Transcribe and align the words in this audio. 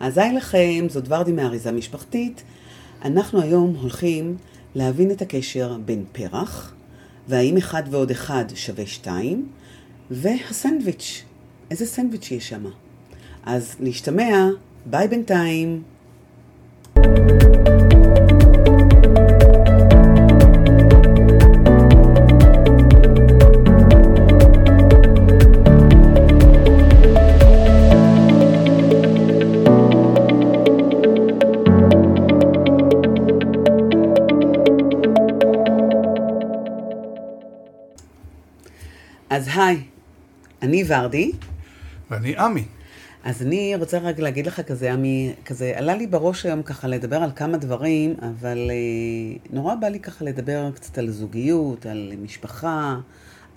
אז 0.00 0.18
היי 0.18 0.32
לכם, 0.32 0.86
זאת 0.88 1.04
ורדי 1.08 1.32
מאריזה 1.32 1.72
משפחתית. 1.72 2.42
אנחנו 3.04 3.42
היום 3.42 3.76
הולכים 3.80 4.36
להבין 4.74 5.10
את 5.10 5.22
הקשר 5.22 5.76
בין 5.84 6.04
פרח, 6.12 6.74
והאם 7.28 7.56
אחד 7.56 7.82
ועוד 7.90 8.10
אחד 8.10 8.44
שווה 8.54 8.86
שתיים, 8.86 9.48
והסנדוויץ'. 10.10 11.22
איזה 11.70 11.86
סנדוויץ' 11.86 12.30
יש 12.30 12.48
שם? 12.48 12.64
אז 13.42 13.76
להשתמע, 13.80 14.48
ביי 14.86 15.08
בינתיים. 15.08 15.82
אני 40.70 40.84
ורדי, 40.86 41.32
ואני 42.10 42.36
עמי. 42.36 42.64
אז 43.24 43.42
אני 43.42 43.76
רוצה 43.76 43.98
רק 43.98 44.18
להגיד 44.18 44.46
לך 44.46 44.60
כזה, 44.60 44.92
עמי, 44.92 45.32
כזה, 45.44 45.72
עלה 45.76 45.96
לי 45.96 46.06
בראש 46.06 46.46
היום 46.46 46.62
ככה 46.62 46.88
לדבר 46.88 47.16
על 47.16 47.30
כמה 47.36 47.56
דברים, 47.56 48.14
אבל 48.22 48.70
אה, 48.70 49.36
נורא 49.50 49.74
בא 49.74 49.88
לי 49.88 50.00
ככה 50.00 50.24
לדבר 50.24 50.70
קצת 50.74 50.98
על 50.98 51.10
זוגיות, 51.10 51.86
על 51.86 52.12
משפחה, 52.22 52.98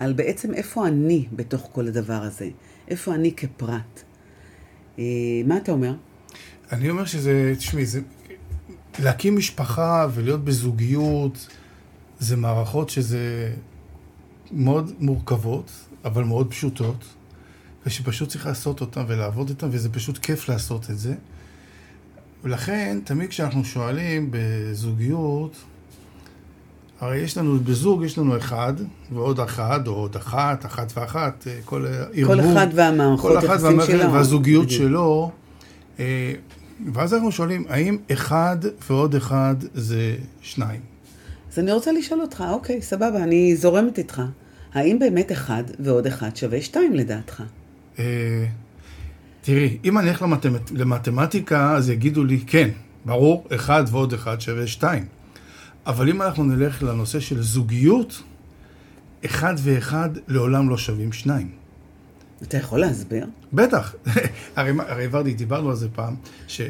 על 0.00 0.12
בעצם 0.12 0.54
איפה 0.54 0.86
אני 0.86 1.26
בתוך 1.32 1.68
כל 1.72 1.88
הדבר 1.88 2.22
הזה, 2.22 2.48
איפה 2.88 3.14
אני 3.14 3.32
כפרט. 3.32 4.02
אה, 4.98 5.04
מה 5.46 5.56
אתה 5.56 5.72
אומר? 5.72 5.94
אני 6.72 6.90
אומר 6.90 7.04
שזה, 7.04 7.52
תשמעי, 7.58 7.86
זה... 7.86 8.00
להקים 8.98 9.36
משפחה 9.36 10.06
ולהיות 10.14 10.44
בזוגיות, 10.44 11.48
זה 12.18 12.36
מערכות 12.36 12.90
שזה 12.90 13.52
מאוד 14.52 14.92
מורכבות, 15.00 15.70
אבל 16.04 16.24
מאוד 16.24 16.50
פשוטות, 16.50 17.04
ושפשוט 17.86 18.28
צריך 18.28 18.46
לעשות 18.46 18.80
אותן 18.80 19.04
ולעבוד 19.08 19.48
איתן, 19.48 19.68
וזה 19.70 19.88
פשוט 19.88 20.18
כיף 20.18 20.48
לעשות 20.48 20.90
את 20.90 20.98
זה. 20.98 21.14
ולכן, 22.44 22.98
תמיד 23.04 23.28
כשאנחנו 23.28 23.64
שואלים 23.64 24.28
בזוגיות, 24.30 25.56
הרי 27.00 27.18
יש 27.18 27.38
לנו, 27.38 27.58
בזוג 27.64 28.04
יש 28.04 28.18
לנו 28.18 28.36
אחד, 28.36 28.72
ועוד 29.12 29.40
אחד, 29.40 29.86
או 29.86 29.92
עוד 29.92 30.16
אחת, 30.16 30.66
אחת 30.66 30.92
ואחת, 30.96 31.46
אה, 31.46 31.58
כל 31.64 31.86
ערבוב. 32.14 32.34
כל 32.34 32.40
אחד 32.40 32.66
והמערכות 32.74 33.44
יחסים 33.44 33.80
שלו. 33.86 34.12
והזוגיות 34.12 34.66
בדיוק. 34.66 34.82
שלו. 34.82 35.30
אה, 35.98 36.32
ואז 36.92 37.14
אנחנו 37.14 37.32
שואלים, 37.32 37.64
האם 37.68 37.98
אחד 38.12 38.56
ועוד 38.90 39.14
אחד 39.14 39.54
זה 39.74 40.16
שניים? 40.40 40.80
אז 41.52 41.58
אני 41.58 41.72
רוצה 41.72 41.92
לשאול 41.92 42.20
אותך, 42.20 42.44
אוקיי, 42.50 42.82
סבבה, 42.82 43.16
אני 43.16 43.56
זורמת 43.56 43.98
איתך. 43.98 44.22
האם 44.74 44.98
באמת 44.98 45.32
אחד 45.32 45.64
ועוד 45.78 46.06
אחד 46.06 46.36
שווה 46.36 46.62
שתיים 46.62 46.94
לדעתך? 46.94 47.42
אה, 47.98 48.46
תראי, 49.40 49.78
אם 49.84 49.98
אני 49.98 50.10
אלך 50.10 50.22
למתמט... 50.22 50.70
למתמטיקה, 50.70 51.76
אז 51.76 51.90
יגידו 51.90 52.24
לי, 52.24 52.40
כן, 52.46 52.70
ברור, 53.04 53.46
אחד 53.54 53.84
ועוד 53.90 54.12
אחד 54.12 54.40
שווה 54.40 54.66
שתיים. 54.66 55.06
אבל 55.86 56.08
אם 56.08 56.22
אנחנו 56.22 56.44
נלך 56.44 56.82
לנושא 56.82 57.20
של 57.20 57.42
זוגיות, 57.42 58.22
אחד 59.24 59.54
ואחד 59.58 60.10
לעולם 60.28 60.70
לא 60.70 60.78
שווים 60.78 61.12
שניים. 61.12 61.50
אתה 62.42 62.56
יכול 62.56 62.80
להסביר? 62.80 63.26
בטח. 63.52 63.94
הרי, 64.56 64.72
הרי 64.78 65.06
ורדי, 65.10 65.34
דיברנו 65.34 65.70
על 65.70 65.76
זה 65.76 65.88
פעם, 65.88 66.14
ש... 66.48 66.60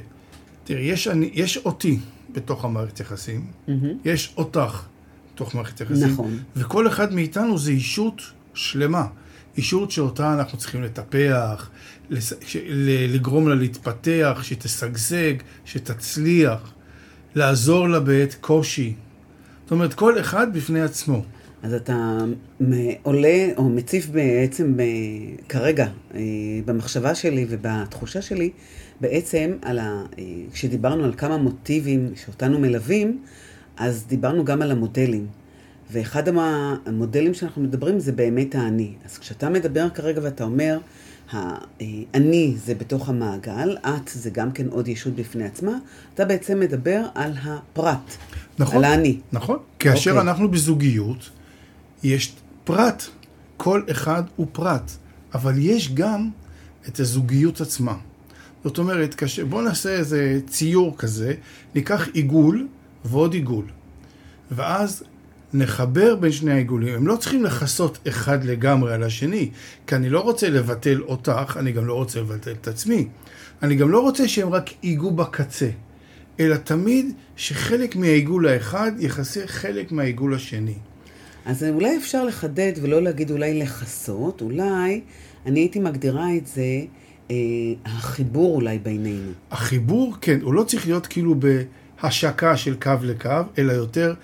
תראי, 0.65 0.83
יש, 0.83 1.09
אני, 1.09 1.31
יש 1.33 1.57
אותי 1.57 1.99
בתוך 2.33 2.65
המערכת 2.65 3.01
יחסים, 3.01 3.47
mm-hmm. 3.69 3.71
יש 4.05 4.35
אותך 4.37 4.83
בתוך 5.35 5.55
מערכת 5.55 5.81
יחסים. 5.81 6.09
נכון. 6.09 6.39
וכל 6.57 6.89
אחד 6.89 7.15
מאיתנו 7.15 7.59
זה 7.59 7.71
אישות 7.71 8.23
שלמה. 8.55 9.07
אישות 9.57 9.91
שאותה 9.91 10.35
אנחנו 10.35 10.59
צריכים 10.59 10.83
לטפח, 10.83 11.71
לגרום 13.15 13.49
לה 13.49 13.55
להתפתח, 13.55 14.41
שתשגשג, 14.43 15.35
שתצליח, 15.65 16.73
לעזור 17.35 17.89
לה 17.89 18.01
בעת 18.01 18.37
קושי. 18.41 18.95
זאת 19.63 19.71
אומרת, 19.71 19.95
כל 19.95 20.21
אחד 20.21 20.53
בפני 20.53 20.83
עצמו. 20.83 21.25
אז 21.63 21.75
אתה 21.75 22.19
עולה 23.03 23.49
או 23.57 23.69
מציף 23.69 24.07
בעצם 24.07 24.77
ב, 24.77 24.83
כרגע 25.49 25.87
אה, 26.15 26.21
במחשבה 26.65 27.15
שלי 27.15 27.47
ובתחושה 27.49 28.23
שלי 28.23 28.51
בעצם 29.01 29.51
על 29.63 29.79
ה... 29.79 30.05
אה, 30.19 30.25
כשדיברנו 30.53 31.05
על 31.05 31.15
כמה 31.17 31.37
מוטיבים 31.37 32.13
שאותנו 32.25 32.59
מלווים, 32.59 33.23
אז 33.77 34.05
דיברנו 34.09 34.45
גם 34.45 34.63
על 34.63 34.71
המודלים. 34.71 35.27
ואחד 35.91 36.23
המודלים 36.87 37.35
שאנחנו 37.35 37.63
מדברים 37.63 38.01
זה 38.01 38.13
באמת 38.13 38.55
האני. 38.55 38.93
אז 39.05 39.19
כשאתה 39.19 39.49
מדבר 39.49 39.91
כרגע 39.91 40.21
ואתה 40.25 40.45
אומר, 40.45 40.79
האני 41.33 42.55
זה 42.65 42.75
בתוך 42.75 43.09
המעגל, 43.09 43.77
את 43.87 44.11
זה 44.15 44.31
גם 44.31 44.53
כן 44.53 44.69
עוד 44.69 44.89
ישות 44.89 45.15
בפני 45.15 45.45
עצמה, 45.45 45.73
אתה 46.15 46.25
בעצם 46.25 46.61
מדבר 46.61 47.03
על 47.15 47.33
הפרט, 47.43 48.17
נכון, 48.59 48.77
על 48.77 48.85
האני. 48.85 49.21
נכון, 49.33 49.59
כאשר 49.79 50.11
okay. 50.11 50.15
אוקיי. 50.15 50.31
אנחנו 50.31 50.51
בזוגיות, 50.51 51.31
יש 52.03 52.35
פרט, 52.65 53.03
כל 53.57 53.83
אחד 53.91 54.23
הוא 54.37 54.47
פרט, 54.53 54.91
אבל 55.35 55.55
יש 55.59 55.95
גם 55.95 56.31
את 56.89 57.01
הזוגיות 57.01 57.61
עצמה. 57.61 57.97
זאת 58.65 58.79
אומרת, 58.79 59.15
בואו 59.49 59.63
נעשה 59.63 59.89
איזה 59.89 60.41
ציור 60.47 60.97
כזה, 60.99 61.35
ניקח 61.75 62.09
עיגול 62.13 62.69
ועוד 63.05 63.35
עיגול. 63.35 63.65
ואז 64.51 65.05
נחבר 65.55 66.17
בין 66.17 66.33
שני 66.33 66.53
העיגולים. 66.53 66.95
הם 66.95 67.07
לא 67.07 67.17
צריכים 67.17 67.45
לכסות 67.45 67.99
אחד 68.09 68.45
לגמרי 68.45 68.95
על 68.95 69.03
השני, 69.03 69.51
כי 69.87 69.95
אני 69.95 70.09
לא 70.09 70.21
רוצה 70.21 70.51
לבטל 70.51 71.03
אותך, 71.03 71.57
אני 71.61 71.73
גם 71.73 71.87
לא 71.87 71.95
רוצה 71.95 72.21
לבטל 72.21 72.53
את 72.53 72.69
עצמי. 72.69 73.09
אני 73.63 73.75
גם 73.75 73.91
לא 73.91 74.01
רוצה 74.01 74.29
שהם 74.29 74.49
רק 74.49 74.71
ייגעו 74.83 75.11
בקצה, 75.11 75.69
אלא 76.41 76.57
תמיד 76.57 77.13
שחלק 77.37 77.97
מהעיגול 77.97 78.49
האחד 78.49 78.93
יכסה 78.99 79.41
חלק 79.47 79.93
מהעיגול 79.93 80.35
השני. 80.35 80.75
אז 81.47 81.65
אולי 81.65 81.97
אפשר 81.97 82.25
לחדד 82.25 82.73
ולא 82.83 83.03
להגיד 83.03 83.31
אולי 83.31 83.61
לכסות, 83.61 84.41
אולי 84.41 85.01
אני 85.47 85.61
הייתי 85.61 85.81
מגדירה 85.81 86.37
את 86.37 86.47
זה, 86.47 86.81
אה, 87.31 87.37
החיבור 87.85 88.55
אולי 88.55 88.79
בינינו. 88.79 89.31
החיבור, 89.51 90.17
כן, 90.21 90.39
הוא 90.43 90.55
לא 90.55 90.63
צריך 90.63 90.87
להיות 90.87 91.07
כאילו 91.07 91.35
בהשקה 92.03 92.57
של 92.57 92.75
קו 92.75 92.93
לקו, 93.03 93.31
אלא 93.59 93.73
יותר 93.73 94.15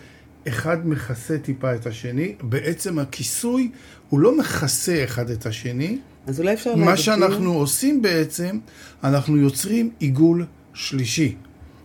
אחד 0.48 0.88
מכסה 0.88 1.38
טיפה 1.38 1.74
את 1.74 1.86
השני, 1.86 2.34
בעצם 2.42 2.98
הכיסוי 2.98 3.70
הוא 4.08 4.20
לא 4.20 4.38
מכסה 4.38 5.04
אחד 5.04 5.30
את 5.30 5.46
השני. 5.46 5.98
אז 6.26 6.40
אולי 6.40 6.54
אפשר 6.54 6.70
להגיד... 6.70 6.84
מה 6.84 6.96
שאנחנו 6.96 7.52
עושים 7.52 8.02
בעצם, 8.02 8.58
אנחנו 9.04 9.36
יוצרים 9.36 9.90
עיגול 9.98 10.46
שלישי, 10.74 11.34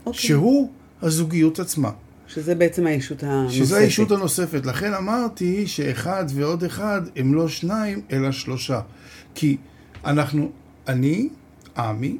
אוקיי. 0.05 0.21
שהוא 0.21 0.71
הזוגיות 1.01 1.59
עצמה. 1.59 1.91
שזה 2.27 2.55
בעצם 2.55 2.87
הישות 2.87 3.23
הנוספת. 3.23 3.57
שזה 3.57 3.77
הישות 3.77 4.11
הנוספת. 4.11 4.65
לכן 4.65 4.93
אמרתי 4.93 5.67
שאחד 5.67 6.25
ועוד 6.29 6.63
אחד 6.63 7.01
הם 7.15 7.33
לא 7.33 7.47
שניים, 7.47 8.01
אלא 8.11 8.31
שלושה. 8.31 8.81
כי 9.35 9.57
אנחנו, 10.05 10.51
אני, 10.87 11.29
עמי, 11.77 12.17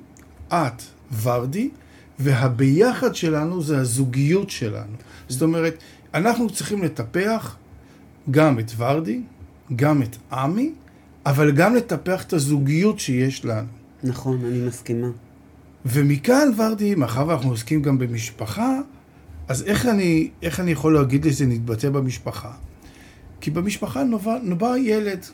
את, 0.54 0.82
ורדי, 1.22 1.70
והביחד 2.20 3.16
שלנו 3.16 3.62
זה 3.62 3.78
הזוגיות 3.78 4.50
שלנו. 4.50 4.96
זאת 5.28 5.42
אומרת, 5.42 5.78
אנחנו 6.14 6.50
צריכים 6.50 6.84
לטפח 6.84 7.56
גם 8.32 8.60
את 8.60 8.72
ורדי, 8.78 9.22
גם 9.76 10.02
את 10.02 10.16
עמי, 10.32 10.74
אבל 11.26 11.52
גם 11.52 11.76
לטפח 11.76 12.24
את 12.24 12.34
הזוגיות 12.34 13.00
שיש 13.00 13.46
לנו. 13.46 13.68
נכון, 14.04 14.46
אני 14.46 14.68
מסכימה. 14.68 15.08
ומכאן, 15.86 16.48
ורדי, 16.58 16.96
מאחר 16.96 17.28
ואנחנו 17.28 17.50
עוסקים 17.50 17.82
גם 17.82 18.00
במשפחה, 18.00 18.80
אז 19.48 19.64
איך 19.64 19.86
אני, 19.86 20.30
איך 20.42 20.60
אני 20.60 20.72
יכול 20.72 20.94
להגיד 20.94 21.26
לזה 21.26 21.46
נתבטא 21.46 21.90
במשפחה? 21.90 22.52
כי 23.42 23.52
במשפחה 23.52 24.04
נובע, 24.04 24.38
נובע 24.44 24.78
ילד. 24.78 25.26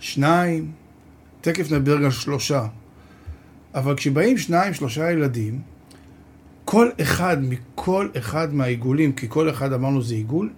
שניים, 0.00 0.72
תכף 1.40 1.72
נדבר 1.72 1.96
על 1.96 2.10
שלושה. 2.10 2.66
אבל 3.76 3.96
כשבאים 3.96 4.38
שניים, 4.38 4.74
שלושה 4.74 5.12
ילדים, 5.12 5.60
כל 6.64 6.88
אחד 7.00 7.36
מכל 7.42 8.08
אחד 8.18 8.54
מהעיגולים, 8.54 9.12
כי 9.12 9.26
כל 9.28 9.50
אחד 9.50 9.72
אמרנו 9.72 10.02
זה 10.02 10.14
עיגול, 10.14 10.50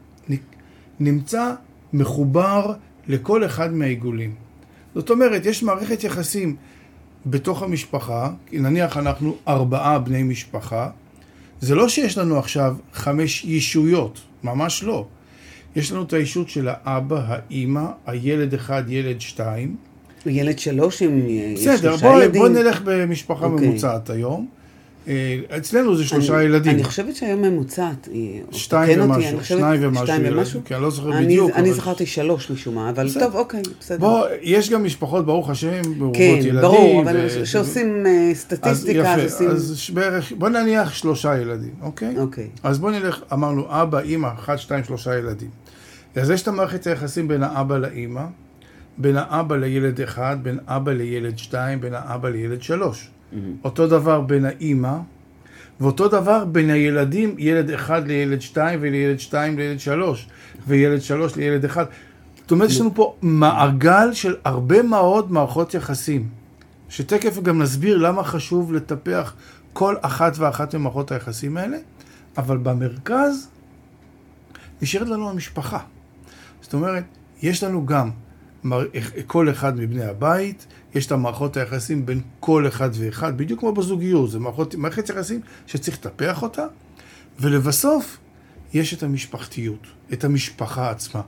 נמצא 1.00 1.54
מחובר 1.92 2.72
לכל 3.08 3.44
אחד 3.44 3.72
מהעיגולים. 3.72 4.34
זאת 4.94 5.10
אומרת, 5.10 5.46
יש 5.46 5.62
מערכת 5.62 6.04
יחסים 6.04 6.56
בתוך 7.26 7.62
המשפחה, 7.62 8.30
נניח 8.52 8.96
אנחנו 8.96 9.36
ארבעה 9.48 9.98
בני 9.98 10.22
משפחה, 10.22 10.90
זה 11.60 11.74
לא 11.74 11.88
שיש 11.88 12.18
לנו 12.18 12.38
עכשיו 12.38 12.76
חמש 12.92 13.44
ישויות, 13.44 14.20
ממש 14.44 14.82
לא. 14.82 15.06
יש 15.76 15.92
לנו 15.92 16.02
את 16.02 16.12
הישות 16.12 16.48
של 16.48 16.68
האבא, 16.70 17.22
האימא, 17.26 17.86
הילד 18.06 18.54
אחד, 18.54 18.84
ילד 18.88 19.20
שתיים, 19.20 19.76
ילד 20.26 20.58
שלוש 20.58 21.02
עם 21.02 21.20
אה, 21.28 21.52
בסדר, 21.56 21.96
בוא, 21.96 22.22
ילדים. 22.22 22.42
בוא 22.42 22.48
נלך 22.48 22.80
במשפחה 22.84 23.46
אוקיי. 23.46 23.68
ממוצעת 23.68 24.10
היום. 24.10 24.48
אה, 25.08 25.36
אצלנו 25.56 25.96
זה 25.96 26.04
שלושה 26.04 26.34
אני, 26.36 26.44
ילדים. 26.44 26.72
אני 26.74 26.84
חושבת 26.84 27.16
שהיום 27.16 27.42
ממוצעת. 27.42 28.08
היא- 28.12 28.42
שתיים 28.50 29.00
אותי, 29.00 29.12
ומשהו, 29.12 29.38
חושבת- 29.38 29.58
שניים 29.58 29.80
ומשהו 29.84 30.06
שתיים 30.06 30.22
ומשהו? 30.36 30.60
כי 30.64 30.74
אני 30.74 30.82
לא 30.82 30.90
זוכר 30.90 31.12
אני- 31.16 31.24
בדיוק, 31.26 31.50
אני 31.54 31.68
אבל- 31.70 31.76
זכרתי 31.78 32.06
שלוש 32.06 32.50
משום 32.50 32.74
מה, 32.74 32.90
אבל 32.90 33.06
בסדר. 33.06 33.24
טוב, 33.26 33.36
אוקיי, 33.36 33.62
בסדר. 33.80 33.98
בוא, 33.98 34.20
יש 34.42 34.70
גם 34.70 34.84
משפחות, 34.84 35.26
ברוך 35.26 35.50
השם, 35.50 35.80
מרובות 35.96 36.16
כן, 36.16 36.22
ילדים. 36.42 36.60
ברור, 36.60 37.02
אבל 37.02 37.16
ו- 37.40 37.46
שעושים 37.46 38.06
אה, 38.06 38.30
אז 38.30 38.36
סטטיסטיקה, 38.38 39.14
אז 39.14 39.18
יפה, 39.18 39.22
עושים... 39.24 39.48
אז 39.48 39.90
בערך, 39.94 40.32
בוא 40.38 40.48
נניח 40.48 40.92
שלושה 40.94 41.38
ילדים, 41.40 41.74
אוקיי? 41.82 42.18
אוקיי. 42.18 42.46
אז 42.62 42.78
בוא 42.78 42.90
נלך, 42.90 43.20
אמרנו 43.32 43.64
אבא, 43.68 43.98
אימא, 44.00 44.28
אחד, 44.38 44.56
שתיים, 44.56 44.84
שלושה 44.84 45.18
ילדים. 45.18 45.50
אז 46.16 46.30
יש 46.30 46.42
את 46.42 46.48
המערכת 46.48 46.86
היחסים 46.86 47.28
בין 47.28 47.42
האבא 47.42 47.78
לאימא, 47.78 48.22
בין 48.98 49.16
האבא 49.16 49.56
לילד 49.56 50.00
אחד, 50.00 50.36
בין 50.42 50.58
אבא 50.66 50.92
לילד 50.92 51.38
שתיים, 51.38 51.80
בין 51.80 51.94
האבא 51.94 52.28
לילד 52.28 52.62
שלוש. 52.62 53.10
אותו 53.64 53.86
דבר 53.86 54.20
בין 54.20 54.44
האימא, 54.44 54.96
ואותו 55.80 56.08
דבר 56.08 56.44
בין 56.44 56.70
הילדים, 56.70 57.34
ילד 57.38 57.70
אחד 57.70 58.06
לילד 58.06 58.40
שתיים, 58.40 58.78
ולילד 58.82 59.20
שתיים 59.20 59.58
לילד 59.58 59.80
שלוש, 59.80 60.28
וילד 60.66 61.00
שלוש 61.00 61.36
לילד 61.36 61.64
אחד. 61.64 61.84
זאת 62.40 62.50
אומרת, 62.50 62.70
יש 62.70 62.80
לנו 62.80 62.94
פה 62.94 63.14
מעגל 63.22 64.12
של 64.12 64.36
הרבה 64.44 64.82
מאוד 64.82 65.32
מערכות 65.32 65.74
יחסים, 65.74 66.28
שתכף 66.88 67.42
גם 67.42 67.62
נסביר 67.62 67.96
למה 67.96 68.24
חשוב 68.24 68.72
לטפח 68.72 69.34
כל 69.72 69.94
אחת 70.00 70.32
ואחת 70.38 70.74
ממערכות 70.74 71.12
היחסים 71.12 71.56
האלה, 71.56 71.76
אבל 72.38 72.56
במרכז 72.56 73.48
נשארת 74.82 75.08
לנו 75.08 75.30
המשפחה. 75.30 75.78
זאת 76.60 76.74
אומרת, 76.74 77.04
יש 77.42 77.64
לנו 77.64 77.86
גם 77.86 78.10
כל 79.26 79.50
אחד 79.50 79.76
מבני 79.76 80.04
הבית, 80.04 80.66
יש 80.94 81.06
את 81.06 81.12
המערכות 81.12 81.56
היחסים 81.56 82.06
בין 82.06 82.20
כל 82.40 82.68
אחד 82.68 82.90
ואחד, 82.92 83.38
בדיוק 83.38 83.60
כמו 83.60 83.72
בזוגיות, 83.72 84.30
זה 84.30 84.38
מערכות, 84.38 84.74
מערכת 84.74 85.08
יחסים 85.08 85.40
שצריך 85.66 85.98
לטפח 85.98 86.42
אותה, 86.42 86.66
ולבסוף 87.40 88.18
יש 88.74 88.94
את 88.94 89.02
המשפחתיות, 89.02 89.86
את 90.12 90.24
המשפחה 90.24 90.90
עצמה. 90.90 91.20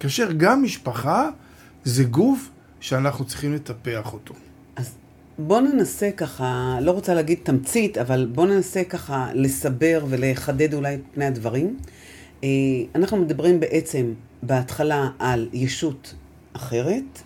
כאשר 0.00 0.32
גם 0.32 0.62
משפחה 0.62 1.28
זה 1.84 2.04
גוף 2.04 2.50
שאנחנו 2.80 3.24
צריכים 3.24 3.54
לטפח 3.54 4.12
אותו. 4.12 4.34
אז 4.76 4.94
בוא 5.38 5.60
ננסה 5.60 6.10
ככה, 6.16 6.78
לא 6.80 6.90
רוצה 6.90 7.14
להגיד 7.14 7.38
תמצית, 7.42 7.98
אבל 7.98 8.28
בוא 8.32 8.46
ננסה 8.46 8.84
ככה 8.84 9.28
לסבר 9.34 10.04
ולחדד 10.08 10.74
אולי 10.74 10.94
את 10.94 11.00
פני 11.14 11.24
הדברים. 11.24 11.76
אה, 12.44 12.48
אנחנו 12.94 13.16
מדברים 13.16 13.60
בעצם 13.60 14.12
בהתחלה 14.42 15.08
על 15.18 15.48
ישות 15.52 16.14
אחרת, 16.56 17.22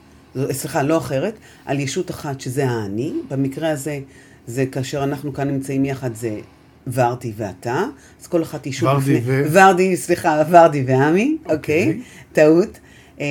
סליחה, 0.53 0.83
לא 0.83 0.99
אחרת, 0.99 1.35
על 1.67 1.81
ישות 1.81 2.11
אחת 2.11 2.41
שזה 2.41 2.69
האני. 2.69 3.13
במקרה 3.31 3.71
הזה, 3.71 3.99
זה 4.47 4.67
כאשר 4.67 5.05
אנחנו 5.05 5.33
כאן 5.33 5.49
נמצאים 5.49 5.85
יחד, 5.85 6.15
זה 6.15 6.37
ורדי 6.93 7.33
ואתה. 7.37 7.85
אז 8.21 8.27
כל 8.27 8.43
אחת 8.43 8.67
ישות 8.67 8.89
ורדי 8.89 9.21
בפני... 9.21 9.43
ו- 9.43 9.53
ורדי, 9.53 9.97
סליחה, 9.97 10.43
ורדי 10.51 10.85
ועמי, 10.87 11.37
אוקיי? 11.45 11.57
אוקיי. 11.87 12.01
טעות. 12.33 12.79
אה, 13.21 13.27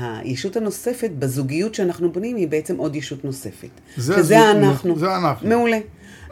והישות 0.00 0.56
הנוספת 0.56 1.10
בזוגיות 1.18 1.74
שאנחנו 1.74 2.12
בונים 2.12 2.36
היא 2.36 2.48
בעצם 2.48 2.76
עוד 2.76 2.96
ישות 2.96 3.24
נוספת. 3.24 3.68
זה 3.96 4.14
שזה 4.16 4.38
הזוג- 4.38 4.64
אנחנו. 4.64 4.98
זה 4.98 5.16
אנחנו. 5.16 5.48
מעולה. 5.48 5.78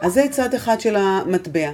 אז 0.01 0.13
זה 0.13 0.25
צד 0.31 0.53
אחד 0.53 0.79
של 0.81 0.95
המטבע. 0.95 1.69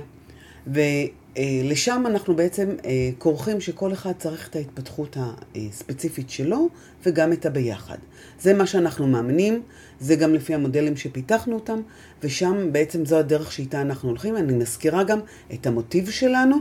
ולשם 1.37 2.03
אנחנו 2.07 2.35
בעצם 2.35 2.69
אה, 2.85 3.09
כורכים 3.17 3.61
שכל 3.61 3.93
אחד 3.93 4.11
צריך 4.17 4.49
את 4.49 4.55
ההתפתחות 4.55 5.17
הספציפית 5.55 6.29
שלו 6.29 6.69
וגם 7.05 7.33
את 7.33 7.45
הביחד. 7.45 7.97
זה 8.41 8.53
מה 8.53 8.67
שאנחנו 8.67 9.07
מאמינים, 9.07 9.61
זה 9.99 10.15
גם 10.15 10.33
לפי 10.33 10.53
המודלים 10.53 10.97
שפיתחנו 10.97 11.55
אותם, 11.55 11.81
ושם 12.23 12.71
בעצם 12.71 13.05
זו 13.05 13.17
הדרך 13.17 13.51
שאיתה 13.51 13.81
אנחנו 13.81 14.09
הולכים. 14.09 14.37
אני 14.37 14.53
מזכירה 14.53 15.03
גם 15.03 15.19
את 15.53 15.67
המוטיב 15.67 16.09
שלנו 16.09 16.57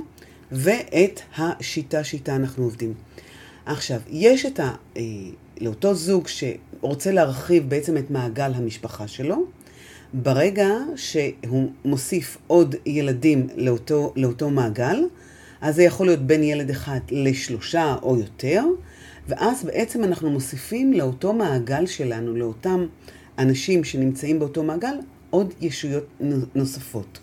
ואת 0.52 1.20
השיטה 1.36 2.04
שאיתה 2.04 2.36
אנחנו 2.36 2.64
עובדים. 2.64 2.94
עכשיו, 3.66 4.00
יש 4.10 4.46
את 4.46 4.60
ה... 4.60 4.72
אה, 4.96 5.02
לאותו 5.60 5.94
זוג 5.94 6.28
שרוצה 6.28 7.12
להרחיב 7.12 7.68
בעצם 7.68 7.96
את 7.96 8.10
מעגל 8.10 8.52
המשפחה 8.54 9.08
שלו, 9.08 9.46
ברגע 10.22 10.68
שהוא 10.96 11.70
מוסיף 11.84 12.38
עוד 12.46 12.74
ילדים 12.86 13.46
לאותו, 13.56 14.12
לאותו 14.16 14.50
מעגל, 14.50 15.04
אז 15.60 15.74
זה 15.74 15.82
יכול 15.82 16.06
להיות 16.06 16.20
בין 16.20 16.42
ילד 16.42 16.70
אחד 16.70 17.00
לשלושה 17.10 17.96
או 18.02 18.18
יותר, 18.18 18.64
ואז 19.28 19.64
בעצם 19.64 20.04
אנחנו 20.04 20.30
מוסיפים 20.30 20.92
לאותו 20.92 21.32
מעגל 21.32 21.86
שלנו, 21.86 22.36
לאותם 22.36 22.86
אנשים 23.38 23.84
שנמצאים 23.84 24.38
באותו 24.38 24.62
מעגל, 24.62 24.94
עוד 25.30 25.54
ישויות 25.60 26.06
נוספות. 26.54 27.18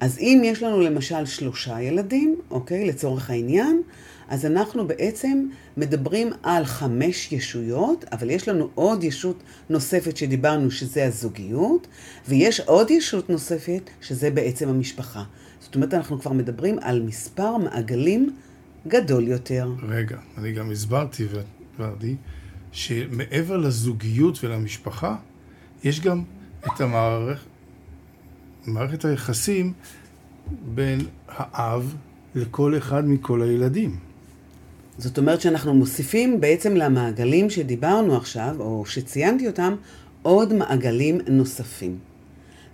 אז 0.00 0.18
אם 0.18 0.42
יש 0.44 0.62
לנו 0.62 0.80
למשל 0.80 1.24
שלושה 1.26 1.80
ילדים, 1.80 2.36
אוקיי, 2.50 2.88
לצורך 2.88 3.30
העניין, 3.30 3.82
אז 4.28 4.46
אנחנו 4.46 4.86
בעצם 4.86 5.46
מדברים 5.76 6.30
על 6.42 6.64
חמש 6.64 7.32
ישויות, 7.32 8.04
אבל 8.12 8.30
יש 8.30 8.48
לנו 8.48 8.68
עוד 8.74 9.04
ישות 9.04 9.42
נוספת 9.70 10.16
שדיברנו 10.16 10.70
שזה 10.70 11.06
הזוגיות, 11.06 11.86
ויש 12.28 12.60
עוד 12.60 12.90
ישות 12.90 13.30
נוספת 13.30 13.90
שזה 14.00 14.30
בעצם 14.30 14.68
המשפחה. 14.68 15.24
זאת 15.60 15.74
אומרת, 15.74 15.94
אנחנו 15.94 16.20
כבר 16.20 16.32
מדברים 16.32 16.78
על 16.78 17.02
מספר 17.02 17.56
מעגלים 17.56 18.36
גדול 18.86 19.28
יותר. 19.28 19.72
רגע, 19.88 20.18
אני 20.38 20.52
גם 20.52 20.70
הסברתי, 20.70 21.26
ורדי, 21.78 22.16
שמעבר 22.72 23.56
לזוגיות 23.56 24.44
ולמשפחה, 24.44 25.16
יש 25.84 26.00
גם 26.00 26.22
את 26.66 26.80
המערכת, 26.80 27.46
מערכת 28.66 29.04
היחסים 29.04 29.72
בין 30.74 31.00
האב 31.28 31.94
לכל 32.34 32.76
אחד 32.76 33.08
מכל 33.08 33.42
הילדים. 33.42 34.05
זאת 34.98 35.18
אומרת 35.18 35.40
שאנחנו 35.40 35.74
מוסיפים 35.74 36.40
בעצם 36.40 36.76
למעגלים 36.76 37.50
שדיברנו 37.50 38.16
עכשיו, 38.16 38.56
או 38.58 38.86
שציינתי 38.86 39.46
אותם, 39.46 39.74
עוד 40.22 40.52
מעגלים 40.52 41.20
נוספים. 41.28 41.98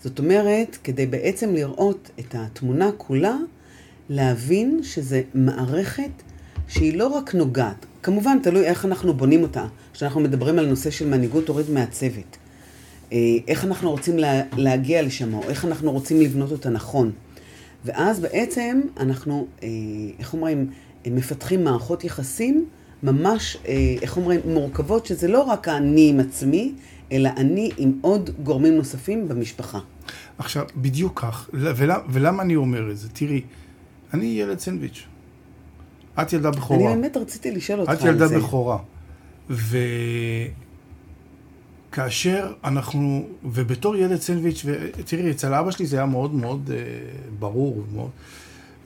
זאת 0.02 0.18
אומרת, 0.18 0.78
כדי 0.84 1.06
בעצם 1.06 1.54
לראות 1.54 2.10
את 2.20 2.34
התמונה 2.38 2.90
כולה, 2.96 3.36
להבין 4.08 4.80
שזה 4.82 5.22
מערכת 5.34 6.10
שהיא 6.68 6.98
לא 6.98 7.06
רק 7.06 7.34
נוגעת, 7.34 7.86
כמובן 8.02 8.38
תלוי 8.42 8.64
איך 8.64 8.84
אנחנו 8.84 9.14
בונים 9.14 9.42
אותה, 9.42 9.66
כשאנחנו 9.92 10.20
מדברים 10.20 10.58
על 10.58 10.66
נושא 10.66 10.90
של 10.90 11.08
מנהיגות 11.08 11.48
הורית 11.48 11.68
מעצבת. 11.68 12.36
אה, 13.12 13.18
איך 13.48 13.64
אנחנו 13.64 13.90
רוצים 13.90 14.18
לה, 14.18 14.42
להגיע 14.56 15.02
לשם, 15.02 15.34
או 15.34 15.42
איך 15.42 15.64
אנחנו 15.64 15.92
רוצים 15.92 16.20
לבנות 16.20 16.52
אותה 16.52 16.70
נכון. 16.70 17.10
ואז 17.84 18.20
בעצם 18.20 18.80
אנחנו, 18.96 19.46
אה, 19.62 19.68
איך 20.18 20.34
אומרים, 20.34 20.70
מפתחים 21.10 21.64
מערכות 21.64 22.04
יחסים 22.04 22.66
ממש, 23.02 23.56
אה, 23.66 23.94
איך 24.02 24.16
אומרים, 24.16 24.40
מורכבות, 24.44 25.06
שזה 25.06 25.28
לא 25.28 25.42
רק 25.42 25.68
אני 25.68 26.08
עם 26.08 26.20
עצמי, 26.20 26.74
אלא 27.12 27.30
אני 27.36 27.70
עם 27.76 27.92
עוד 28.00 28.30
גורמים 28.42 28.76
נוספים 28.76 29.28
במשפחה. 29.28 29.78
עכשיו, 30.38 30.64
בדיוק 30.76 31.20
כך, 31.20 31.50
ולמה, 31.52 32.02
ולמה 32.08 32.42
אני 32.42 32.56
אומר 32.56 32.90
את 32.90 32.98
זה? 32.98 33.08
תראי, 33.08 33.40
אני 34.14 34.26
ילד 34.26 34.58
סנדוויץ'. 34.58 35.06
את 36.22 36.32
ילדה 36.32 36.50
בכורה. 36.50 36.92
אני 36.92 37.00
באמת 37.00 37.16
רציתי 37.16 37.50
לשאול 37.50 37.80
אותך 37.80 37.90
על 37.90 37.96
את 37.96 38.00
זה. 38.00 38.08
ילדה 38.08 38.28
בכורה. 38.38 38.78
וכאשר 41.90 42.52
אנחנו, 42.64 43.26
ובתור 43.44 43.96
ילד 43.96 44.20
סנדוויץ', 44.20 44.64
ותראי, 44.64 45.30
אצל 45.30 45.54
אבא 45.54 45.70
שלי 45.70 45.86
זה 45.86 45.96
היה 45.96 46.06
מאוד 46.06 46.34
מאוד 46.34 46.70
אה, 46.74 46.78
ברור, 47.38 47.84
מאוד, 47.94 48.10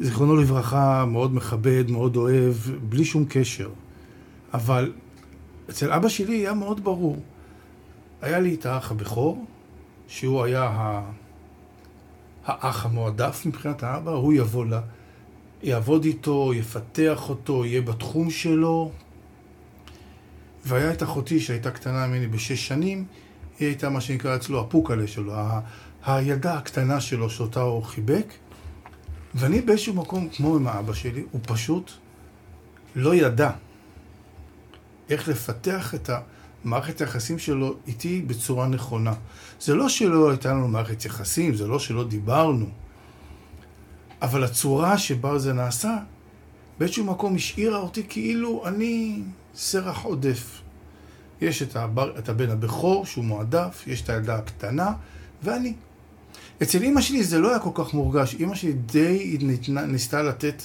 זיכרונו 0.01 0.37
לברכה, 0.37 1.05
מאוד 1.05 1.35
מכבד, 1.35 1.91
מאוד 1.91 2.17
אוהב, 2.17 2.55
בלי 2.89 3.05
שום 3.05 3.25
קשר. 3.29 3.69
אבל 4.55 4.93
אצל 5.71 5.93
אבא 5.93 6.09
שלי 6.09 6.37
היה 6.37 6.55
מאוד 6.55 6.85
ברור. 6.85 7.23
היה 8.23 8.39
לי 8.39 8.55
את 8.55 8.67
האח 8.67 8.91
הבכור, 8.91 9.45
שהוא 10.09 10.45
היה 10.45 10.63
ה... 10.63 11.03
האח 12.45 12.87
המועדף 12.87 13.47
מבחינת 13.47 13.83
האבא, 13.83 14.11
הוא 14.11 14.33
יבוא 14.33 14.65
ל... 14.67 14.79
יעבוד 15.63 16.05
איתו, 16.05 16.55
יפתח 16.55 17.29
אותו, 17.29 17.65
יהיה 17.65 17.83
בתחום 17.83 18.31
שלו. 18.31 18.91
והיה 20.67 20.93
את 20.93 21.03
אחותי 21.03 21.41
שהייתה 21.41 21.71
קטנה 21.71 22.07
ממני 22.07 22.27
בשש 22.27 22.69
שנים, 22.69 23.05
היא 23.59 23.69
הייתה 23.69 23.89
מה 23.89 24.01
שנקרא 24.01 24.37
אצלו 24.37 24.61
הפוקלה 24.61 25.07
שלו, 25.07 25.35
ה... 25.35 25.61
הילדה 26.07 26.55
הקטנה 26.55 27.01
שלו 27.01 27.31
שאותה 27.31 27.61
הוא 27.61 27.83
חיבק. 27.83 28.27
ואני 29.37 29.61
באיזשהו 29.61 29.95
מקום, 29.95 30.29
כמו 30.29 30.57
עם 30.57 30.67
האבא 30.67 30.93
שלי, 30.93 31.25
הוא 31.31 31.41
פשוט 31.45 31.91
לא 32.95 33.15
ידע 33.15 33.51
איך 35.11 35.29
לפתח 35.29 35.95
את 35.95 36.11
המערכת 36.65 37.01
היחסים 37.01 37.39
שלו 37.39 37.77
איתי 37.87 38.23
בצורה 38.23 38.69
נכונה. 38.69 39.15
זה 39.61 39.75
לא 39.75 39.89
שלא 39.89 40.31
הייתה 40.31 40.51
לנו 40.53 40.69
מערכת 40.69 41.05
יחסים, 41.05 41.55
זה 41.55 41.67
לא 41.67 41.79
שלא 41.79 42.05
דיברנו, 42.05 42.67
אבל 44.23 44.45
הצורה 44.45 44.99
שבה 44.99 45.39
זה 45.39 45.53
נעשה, 45.53 45.97
באיזשהו 46.79 47.05
מקום 47.05 47.35
השאירה 47.35 47.79
אותי 47.79 48.03
כאילו 48.09 48.67
אני 48.67 49.23
סרח 49.55 50.03
עודף. 50.03 50.63
יש 51.41 51.63
את, 51.63 51.77
הבר, 51.77 52.19
את 52.19 52.29
הבן 52.29 52.51
הבכור, 52.51 53.07
שהוא 53.07 53.25
מועדף, 53.25 53.85
יש 53.87 54.03
את 54.03 54.11
הילדה 54.11 54.35
הקטנה, 54.35 54.93
ואני. 55.43 55.75
אצל 56.63 56.83
אימא 56.83 57.01
שלי 57.01 57.25
זה 57.25 57.39
לא 57.39 57.51
היה 57.51 57.59
כל 57.59 57.71
כך 57.75 57.95
מורגש. 57.95 58.35
אימא 58.35 58.55
שלי 58.55 58.73
די 58.73 59.39
ניסתה 59.87 60.23
לתת 60.23 60.63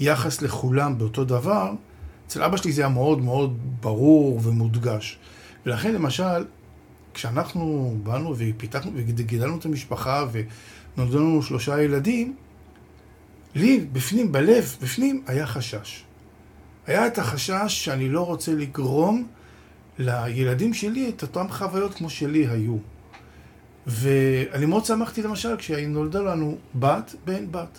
יחס 0.00 0.42
לכולם 0.42 0.98
באותו 0.98 1.24
דבר. 1.24 1.72
אצל 2.26 2.42
אבא 2.42 2.56
שלי 2.56 2.72
זה 2.72 2.82
היה 2.82 2.88
מאוד 2.88 3.20
מאוד 3.20 3.58
ברור 3.80 4.40
ומודגש. 4.42 5.18
ולכן, 5.66 5.94
למשל, 5.94 6.44
כשאנחנו 7.14 7.96
באנו 8.02 8.34
ופיתחנו 8.38 8.90
וגידלנו 8.94 9.58
את 9.58 9.64
המשפחה 9.64 10.26
ונולדו 10.32 11.18
לנו 11.18 11.42
שלושה 11.42 11.82
ילדים, 11.82 12.36
לי, 13.54 13.86
בפנים, 13.92 14.32
בלב, 14.32 14.76
בפנים, 14.82 15.22
היה 15.26 15.46
חשש. 15.46 16.04
היה 16.86 17.06
את 17.06 17.18
החשש 17.18 17.64
שאני 17.68 18.08
לא 18.08 18.26
רוצה 18.26 18.52
לגרום 18.52 19.26
לילדים 19.98 20.74
שלי 20.74 21.08
את 21.08 21.22
אותן 21.22 21.48
חוויות 21.48 21.94
כמו 21.94 22.10
שלי 22.10 22.46
היו. 22.46 22.76
ואני 23.86 24.66
מאוד 24.66 24.84
שמחתי 24.84 25.22
למשל 25.22 25.56
כשנולדה 25.56 26.20
לנו 26.20 26.56
בת, 26.74 27.14
בן 27.24 27.52
בת. 27.52 27.78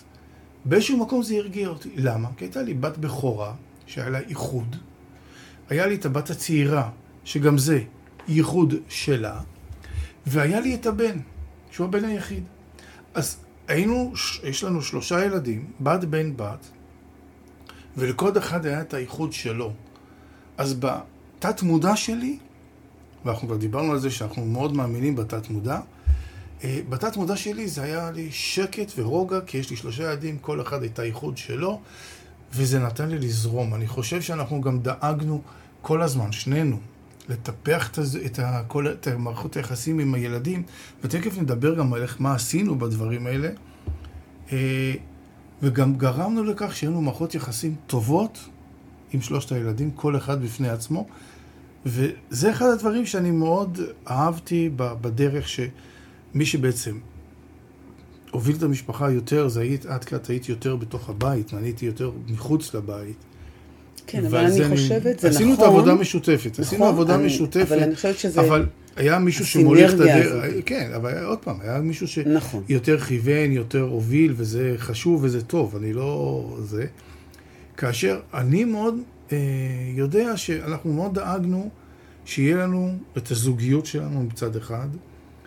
באיזשהו 0.64 0.98
מקום 0.98 1.22
זה 1.22 1.34
הרגיע 1.34 1.68
אותי. 1.68 1.90
למה? 1.96 2.28
כי 2.36 2.44
הייתה 2.44 2.62
לי 2.62 2.74
בת 2.74 2.98
בכורה, 2.98 3.54
שהיה 3.86 4.08
לה 4.08 4.18
איחוד. 4.18 4.76
היה 5.68 5.86
לי 5.86 5.94
את 5.94 6.06
הבת 6.06 6.30
הצעירה, 6.30 6.90
שגם 7.24 7.58
זה 7.58 7.80
ייחוד 8.28 8.74
שלה. 8.88 9.40
והיה 10.26 10.60
לי 10.60 10.74
את 10.74 10.86
הבן, 10.86 11.18
שהוא 11.70 11.86
הבן 11.86 12.04
היחיד. 12.04 12.44
אז 13.14 13.36
היינו, 13.68 14.12
יש 14.44 14.64
לנו 14.64 14.82
שלושה 14.82 15.24
ילדים, 15.24 15.70
בת, 15.80 16.04
בן, 16.04 16.36
בת, 16.36 16.66
ולכל 17.96 18.38
אחד 18.38 18.66
היה 18.66 18.80
את 18.80 18.94
הייחוד 18.94 19.32
שלו. 19.32 19.72
אז 20.58 20.80
בתת 20.80 21.62
מודע 21.62 21.96
שלי, 21.96 22.38
ואנחנו 23.24 23.48
כבר 23.48 23.56
דיברנו 23.56 23.92
על 23.92 23.98
זה 23.98 24.10
שאנחנו 24.10 24.44
מאוד 24.44 24.76
מאמינים 24.76 25.16
בתת 25.16 25.50
מודע, 25.50 25.80
בתת 26.64 27.16
מודע 27.16 27.36
שלי 27.36 27.68
זה 27.68 27.82
היה 27.82 28.10
לי 28.10 28.28
שקט 28.30 28.92
ורוגע, 28.96 29.40
כי 29.46 29.58
יש 29.58 29.70
לי 29.70 29.76
שלושה 29.76 30.02
ילדים, 30.02 30.38
כל 30.38 30.60
אחד 30.60 30.82
את 30.82 30.98
הייחוד 30.98 31.36
שלו, 31.36 31.80
וזה 32.52 32.78
נתן 32.78 33.08
לי 33.08 33.18
לזרום. 33.18 33.74
אני 33.74 33.86
חושב 33.86 34.22
שאנחנו 34.22 34.60
גם 34.60 34.78
דאגנו 34.78 35.42
כל 35.82 36.02
הזמן, 36.02 36.32
שנינו, 36.32 36.78
לטפח 37.28 37.90
את, 38.26 38.38
כל, 38.68 38.88
את 38.88 39.08
מערכות 39.08 39.56
היחסים 39.56 39.98
עם 39.98 40.14
הילדים, 40.14 40.62
ותכף 41.04 41.38
נדבר 41.38 41.74
גם 41.74 41.94
על 41.94 42.02
איך, 42.02 42.20
מה 42.20 42.34
עשינו 42.34 42.78
בדברים 42.78 43.26
האלה. 43.26 43.48
אה, 44.52 44.94
וגם 45.62 45.94
גרמנו 45.94 46.44
לכך 46.44 46.76
שיהיו 46.76 46.92
לנו 46.92 47.02
מערכות 47.02 47.34
יחסים 47.34 47.74
טובות 47.86 48.38
עם 49.12 49.20
שלושת 49.20 49.52
הילדים, 49.52 49.90
כל 49.90 50.16
אחד 50.16 50.42
בפני 50.42 50.68
עצמו. 50.68 51.06
וזה 51.86 52.50
אחד 52.50 52.66
הדברים 52.66 53.06
שאני 53.06 53.30
מאוד 53.30 53.80
אהבתי 54.10 54.70
בדרך 54.76 55.48
שמי 56.32 56.46
שבעצם 56.46 56.98
הוביל 58.30 58.56
את 58.56 58.62
המשפחה 58.62 59.10
יותר, 59.10 59.48
זה 59.48 59.60
היית, 59.60 59.86
את 59.86 60.04
כעת 60.04 60.26
היית 60.26 60.48
יותר 60.48 60.76
בתוך 60.76 61.08
הבית, 61.08 61.52
ואני 61.52 61.66
הייתי 61.66 61.86
יותר 61.86 62.10
מחוץ 62.28 62.74
לבית. 62.74 63.16
כן, 64.06 64.26
אבל 64.26 64.38
אני 64.38 64.68
חושבת, 64.68 65.20
זה 65.20 65.28
נכון. 65.28 65.30
עשינו 65.30 65.54
את 65.54 65.58
העבודה 65.58 65.94
משותפת, 65.94 66.50
נכון, 66.52 66.64
עשינו 66.64 66.84
עבודה 66.84 67.14
אני, 67.14 67.26
משותפת. 67.26 67.72
אבל 67.72 67.82
אני 67.82 67.94
חושבת 67.94 68.18
שזה... 68.18 68.40
אבל 68.40 68.66
היה 68.96 69.18
מישהו 69.18 69.46
שמוליך 69.46 69.94
את 69.94 70.00
הדרך, 70.00 70.44
כן, 70.66 70.90
אבל 70.96 71.24
עוד 71.24 71.38
פעם, 71.38 71.56
היה 71.60 71.80
מישהו 71.80 72.08
שיותר 72.08 72.36
נכון. 72.36 72.64
כיוון, 73.08 73.52
יותר 73.52 73.82
הוביל, 73.82 74.34
וזה 74.36 74.74
חשוב 74.78 75.24
וזה 75.24 75.42
טוב, 75.42 75.76
אני 75.76 75.92
לא... 75.92 76.56
זה. 76.62 76.86
כאשר 77.76 78.20
אני 78.34 78.64
מאוד 78.64 78.94
אה, 79.32 79.36
יודע 79.94 80.36
שאנחנו 80.36 80.92
מאוד 80.92 81.14
דאגנו 81.14 81.70
שיהיה 82.24 82.56
לנו 82.56 82.94
את 83.16 83.30
הזוגיות 83.30 83.86
שלנו 83.86 84.22
מצד 84.22 84.56
אחד. 84.56 84.88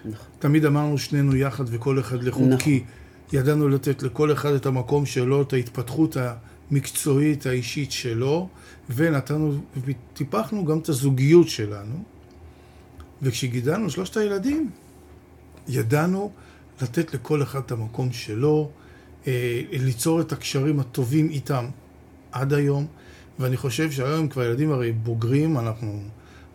נכון. 0.05 0.27
תמיד 0.39 0.65
אמרנו 0.65 0.97
שנינו 0.97 1.35
יחד 1.35 1.63
וכל 1.67 1.99
אחד 1.99 2.23
לחוד, 2.23 2.47
נכון. 2.47 2.57
כי 2.57 2.83
ידענו 3.33 3.69
לתת 3.69 4.03
לכל 4.03 4.31
אחד 4.31 4.53
את 4.53 4.65
המקום 4.65 5.05
שלו, 5.05 5.41
את 5.41 5.53
ההתפתחות 5.53 6.17
המקצועית 6.71 7.45
האישית 7.45 7.91
שלו, 7.91 8.49
ונתנו, 8.89 9.53
וטיפחנו 9.85 10.65
גם 10.65 10.79
את 10.79 10.89
הזוגיות 10.89 11.49
שלנו. 11.49 12.03
וכשגידלנו 13.21 13.89
שלושת 13.89 14.17
הילדים, 14.17 14.69
ידענו 15.67 16.31
לתת 16.81 17.13
לכל 17.13 17.43
אחד 17.43 17.59
את 17.59 17.71
המקום 17.71 18.11
שלו, 18.11 18.69
אה, 19.27 19.61
ליצור 19.71 20.21
את 20.21 20.31
הקשרים 20.31 20.79
הטובים 20.79 21.29
איתם 21.29 21.65
עד 22.31 22.53
היום, 22.53 22.87
ואני 23.39 23.57
חושב 23.57 23.91
שהיום 23.91 24.27
כבר 24.27 24.43
ילדים 24.43 24.71
הרי 24.71 24.91
בוגרים, 24.91 25.57
אנחנו, 25.57 26.03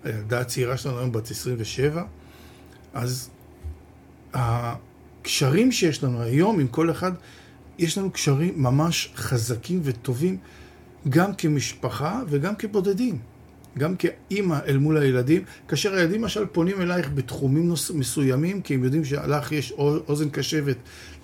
הילדה 0.05 0.41
הצעירה 0.41 0.77
שלנו 0.77 0.99
היום 0.99 1.13
בת 1.13 1.31
27, 1.31 2.03
אז 2.95 3.31
הקשרים 4.37 5.73
שיש 5.73 6.05
לנו 6.05 6.23
היום 6.23 6.61
עם 6.61 6.69
כל 6.69 6.91
אחד, 6.91 7.13
יש 7.79 7.99
לנו 7.99 8.11
קשרים 8.11 8.53
ממש 8.57 9.13
חזקים 9.17 9.81
וטובים, 9.85 10.37
גם 11.09 11.35
כמשפחה 11.35 12.23
וגם 12.29 12.57
כבודדים. 12.57 13.19
גם 13.79 13.95
כאימא 13.97 14.59
אל 14.67 14.79
מול 14.79 14.97
הילדים, 14.97 15.43
כאשר 15.69 15.95
הילדים 15.95 16.23
למשל 16.23 16.47
פונים 16.47 16.81
אלייך 16.81 17.11
בתחומים 17.15 17.69
נוס, 17.69 17.91
מסוימים, 17.91 18.63
כי 18.63 18.75
הם 18.75 18.85
יודעים 18.85 19.05
שלך 19.05 19.53
יש 19.53 19.73
אוזן 20.09 20.31
קשבת 20.31 20.77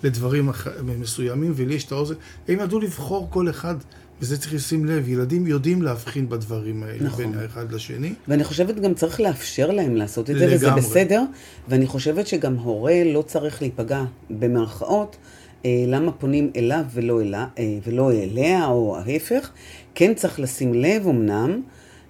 לדברים 0.03 0.49
מסוימים, 0.83 1.53
ולי 1.55 1.73
יש 1.73 1.83
את 1.85 1.91
האוזן, 1.91 2.15
הם 2.47 2.59
ידעו 2.59 2.79
לבחור 2.79 3.27
כל 3.31 3.49
אחד, 3.49 3.75
וזה 4.21 4.37
צריך 4.37 4.53
לשים 4.53 4.85
לב, 4.85 5.09
ילדים 5.09 5.47
יודעים 5.47 5.81
להבחין 5.81 6.29
בדברים 6.29 6.83
האלה 6.83 7.03
נכון. 7.03 7.31
בין 7.31 7.39
האחד 7.39 7.71
לשני. 7.71 8.13
ואני 8.27 8.43
חושבת 8.43 8.75
גם 8.75 8.93
צריך 8.93 9.21
לאפשר 9.21 9.71
להם 9.71 9.95
לעשות 9.95 10.29
את 10.29 10.35
זה, 10.35 10.45
לגמרי. 10.45 10.55
וזה 10.55 10.71
בסדר, 10.71 11.23
ואני 11.67 11.87
חושבת 11.87 12.27
שגם 12.27 12.55
הורה 12.55 13.03
לא 13.05 13.21
צריך 13.21 13.61
להיפגע 13.61 14.03
במרכאות. 14.29 15.17
אה, 15.65 15.85
למה 15.87 16.11
פונים 16.11 16.51
אליו 16.55 16.83
ולא, 16.93 17.21
אלה, 17.21 17.47
אה, 17.59 17.77
ולא 17.87 18.11
אליה, 18.11 18.65
או 18.65 18.97
ההפך. 18.97 19.49
כן 19.95 20.13
צריך 20.13 20.39
לשים 20.39 20.73
לב 20.73 21.07
אמנם, 21.07 21.61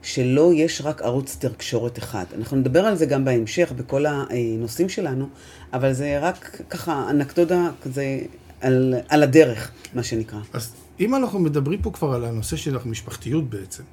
שלא 0.01 0.51
יש 0.53 0.81
רק 0.81 1.01
ערוץ 1.01 1.37
תקשורת 1.39 1.97
אחד. 1.97 2.25
אנחנו 2.37 2.57
נדבר 2.57 2.85
על 2.85 2.95
זה 2.95 3.05
גם 3.05 3.25
בהמשך, 3.25 3.71
בכל 3.75 4.05
הנושאים 4.05 4.89
שלנו, 4.89 5.27
אבל 5.73 5.93
זה 5.93 6.19
רק 6.21 6.61
ככה 6.69 7.09
אנקדודה 7.09 7.69
כזה 7.81 8.19
על, 8.61 8.93
על 9.09 9.23
הדרך, 9.23 9.71
מה 9.93 10.03
שנקרא. 10.03 10.39
אז 10.53 10.71
אם 10.99 11.15
אנחנו 11.15 11.39
מדברים 11.39 11.81
פה 11.81 11.91
כבר 11.91 12.13
על 12.13 12.25
הנושא 12.25 12.55
של 12.55 12.77
המשפחתיות 12.77 13.49
בעצם, 13.49 13.83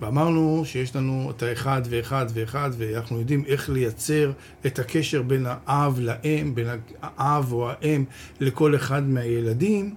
ואמרנו 0.00 0.62
שיש 0.64 0.96
לנו 0.96 1.30
את 1.30 1.42
האחד 1.42 1.82
ואחד 1.90 2.26
ואחד, 2.30 2.70
ואנחנו 2.78 3.18
יודעים 3.18 3.44
איך 3.46 3.70
לייצר 3.70 4.32
את 4.66 4.78
הקשר 4.78 5.22
בין 5.22 5.46
האב 5.48 5.98
לאם, 6.00 6.54
בין 6.54 6.66
האב 7.02 7.52
או 7.52 7.70
האם 7.70 8.04
לכל 8.40 8.74
אחד 8.74 9.08
מהילדים, 9.08 9.94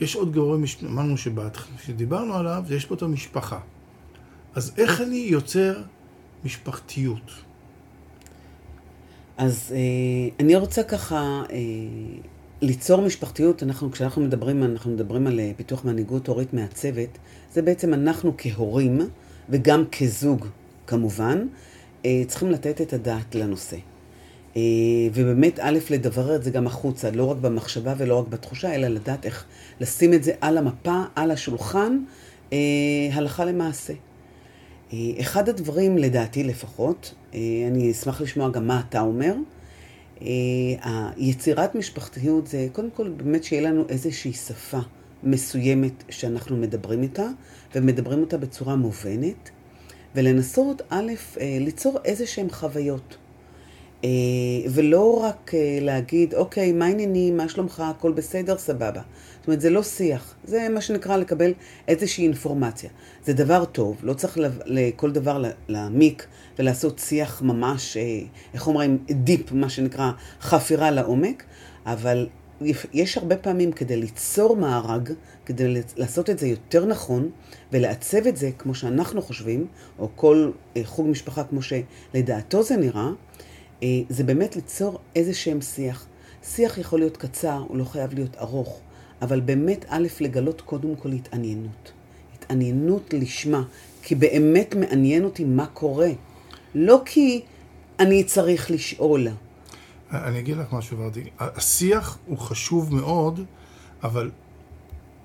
יש 0.00 0.14
עוד 0.14 0.32
גורם, 0.32 0.64
אמרנו 0.86 1.14
שדיברנו 1.86 2.34
עליו, 2.34 2.64
יש 2.70 2.86
פה 2.86 2.94
את 2.94 3.02
המשפחה. 3.02 3.58
אז 4.54 4.72
איך 4.78 5.00
אני 5.00 5.16
יוצר 5.16 5.82
משפחתיות? 6.44 7.30
אז 9.36 9.74
אה, 9.76 9.78
אני 10.40 10.56
רוצה 10.56 10.82
ככה 10.82 11.42
אה, 11.50 11.56
ליצור 12.62 13.00
משפחתיות, 13.00 13.62
אנחנו, 13.62 13.90
כשאנחנו 13.92 14.22
מדברים, 14.22 14.62
אנחנו 14.62 14.90
מדברים 14.90 15.26
על 15.26 15.40
אה, 15.40 15.50
פיתוח 15.56 15.84
מנהיגות 15.84 16.26
הורית 16.26 16.54
מעצבת, 16.54 17.18
זה 17.52 17.62
בעצם 17.62 17.94
אנחנו 17.94 18.32
כהורים, 18.38 19.00
וגם 19.48 19.84
כזוג 19.92 20.46
כמובן, 20.86 21.46
אה, 22.04 22.22
צריכים 22.26 22.50
לתת 22.50 22.80
את 22.80 22.92
הדעת 22.92 23.34
לנושא. 23.34 23.76
אה, 24.56 24.62
ובאמת, 25.14 25.58
א', 25.62 25.78
לדבר 25.90 26.36
את 26.36 26.42
זה 26.42 26.50
גם 26.50 26.66
החוצה, 26.66 27.10
לא 27.10 27.24
רק 27.24 27.36
במחשבה 27.36 27.94
ולא 27.98 28.18
רק 28.18 28.28
בתחושה, 28.28 28.74
אלא 28.74 28.88
לדעת 28.88 29.26
איך 29.26 29.44
לשים 29.80 30.14
את 30.14 30.24
זה 30.24 30.32
על 30.40 30.58
המפה, 30.58 31.02
על 31.14 31.30
השולחן, 31.30 31.98
הלכה 33.12 33.44
למעשה. 33.44 33.92
אחד 35.20 35.48
הדברים, 35.48 35.98
לדעתי 35.98 36.44
לפחות, 36.44 37.14
אני 37.68 37.90
אשמח 37.90 38.20
לשמוע 38.20 38.50
גם 38.50 38.66
מה 38.66 38.82
אתה 38.88 39.00
אומר, 39.00 39.34
היצירת 40.82 41.74
משפחתיות 41.74 42.46
זה 42.46 42.66
קודם 42.72 42.90
כל 42.90 43.08
באמת 43.08 43.44
שיהיה 43.44 43.62
לנו 43.62 43.84
איזושהי 43.88 44.32
שפה 44.32 44.78
מסוימת 45.22 46.04
שאנחנו 46.10 46.56
מדברים 46.56 47.02
איתה, 47.02 47.26
ומדברים 47.74 48.20
אותה 48.20 48.36
בצורה 48.38 48.76
מובנת, 48.76 49.50
ולנסות, 50.14 50.82
א', 50.88 51.12
ליצור 51.40 51.98
איזה 52.04 52.26
שהן 52.26 52.50
חוויות. 52.50 53.16
ולא 54.70 55.22
רק 55.22 55.52
להגיד, 55.80 56.34
אוקיי, 56.34 56.72
מה 56.72 56.86
העניינים, 56.86 57.36
מה 57.36 57.48
שלומך, 57.48 57.80
הכל 57.80 58.12
בסדר, 58.12 58.58
סבבה. 58.58 59.02
זאת 59.40 59.46
אומרת, 59.46 59.60
זה 59.60 59.70
לא 59.70 59.82
שיח, 59.82 60.34
זה 60.44 60.68
מה 60.68 60.80
שנקרא 60.80 61.16
לקבל 61.16 61.52
איזושהי 61.88 62.24
אינפורמציה. 62.24 62.90
זה 63.24 63.32
דבר 63.32 63.64
טוב, 63.64 63.96
לא 64.02 64.14
צריך 64.14 64.38
לכל 64.64 65.10
דבר 65.10 65.44
להעמיק 65.68 66.26
ולעשות 66.58 66.98
שיח 66.98 67.42
ממש, 67.42 67.96
אה, 67.96 68.20
איך 68.54 68.66
אומרים, 68.66 68.98
דיפ, 69.10 69.52
מה 69.52 69.68
שנקרא, 69.68 70.10
חפירה 70.40 70.90
לעומק, 70.90 71.44
אבל 71.86 72.28
יש 72.92 73.18
הרבה 73.18 73.36
פעמים 73.36 73.72
כדי 73.72 73.96
ליצור 73.96 74.56
מארג, 74.56 75.12
כדי 75.46 75.82
לעשות 75.96 76.30
את 76.30 76.38
זה 76.38 76.46
יותר 76.46 76.86
נכון 76.86 77.30
ולעצב 77.72 78.26
את 78.26 78.36
זה 78.36 78.50
כמו 78.58 78.74
שאנחנו 78.74 79.22
חושבים, 79.22 79.66
או 79.98 80.08
כל 80.16 80.50
אה, 80.76 80.82
חוג 80.84 81.08
משפחה 81.08 81.44
כמו 81.44 81.60
שלדעתו 81.62 82.62
זה 82.62 82.76
נראה, 82.76 83.00
אה, 83.00 83.10
זה 84.08 84.24
באמת 84.24 84.56
ליצור 84.56 84.98
איזה 85.16 85.34
שהם 85.34 85.60
שיח. 85.60 86.06
שיח 86.44 86.78
יכול 86.78 86.98
להיות 86.98 87.16
קצר, 87.16 87.64
הוא 87.68 87.76
לא 87.76 87.84
חייב 87.84 88.14
להיות 88.14 88.36
ארוך, 88.36 88.80
אבל 89.22 89.40
באמת, 89.40 89.84
א', 89.88 90.06
לגלות 90.20 90.60
קודם 90.60 90.96
כל 90.96 91.12
התעניינות. 91.12 91.92
התעניינות 92.34 93.14
לשמה, 93.14 93.62
כי 94.02 94.14
באמת 94.14 94.74
מעניין 94.74 95.24
אותי 95.24 95.44
מה 95.44 95.66
קורה. 95.66 96.10
לא 96.74 97.02
כי 97.04 97.42
אני 98.00 98.24
צריך 98.24 98.70
לשאול. 98.70 99.28
אני 100.12 100.38
אגיד 100.38 100.56
לך 100.56 100.72
משהו, 100.72 100.98
ורדי. 100.98 101.24
השיח 101.38 102.18
הוא 102.26 102.38
חשוב 102.38 102.94
מאוד, 102.94 103.40
אבל 104.02 104.30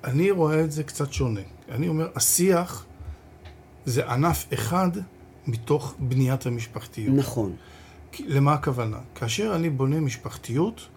אני 0.04 0.32
רואה 0.32 0.62
את 0.62 0.72
זה 0.72 0.84
קצת 0.84 1.14
שונה. 1.14 1.42
אני 1.72 1.88
אומר, 1.88 2.08
השיח 2.16 2.86
זה 3.86 4.12
ענף 4.12 4.46
אחד 4.54 4.90
מתוך 5.48 5.96
בניית 6.00 6.46
המשפחתיות. 6.46 7.16
נכון. 7.16 7.56
למה 8.20 8.54
הכוונה? 8.54 8.98
כאשר 9.16 9.56
אני 9.56 9.70
בונה 9.70 10.00
משפחתיות, 10.00 10.88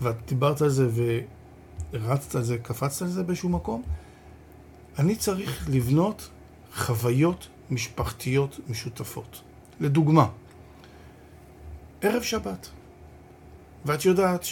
ואת 0.00 0.16
דיברת 0.26 0.62
על 0.62 0.68
זה 0.68 0.88
ורצת 1.92 2.34
על 2.34 2.42
זה, 2.42 2.58
קפצת 2.58 3.02
על 3.02 3.08
זה 3.08 3.22
באיזשהו 3.22 3.48
מקום, 3.48 3.82
אני 4.98 5.16
צריך 5.16 5.68
לבנות 5.70 6.30
חוויות 6.74 7.48
משפחתיות 7.70 8.60
משותפות. 8.68 9.42
לדוגמה, 9.80 10.26
ערב 12.00 12.22
שבת. 12.22 12.70
ואת 13.84 14.04
יודעת 14.04 14.44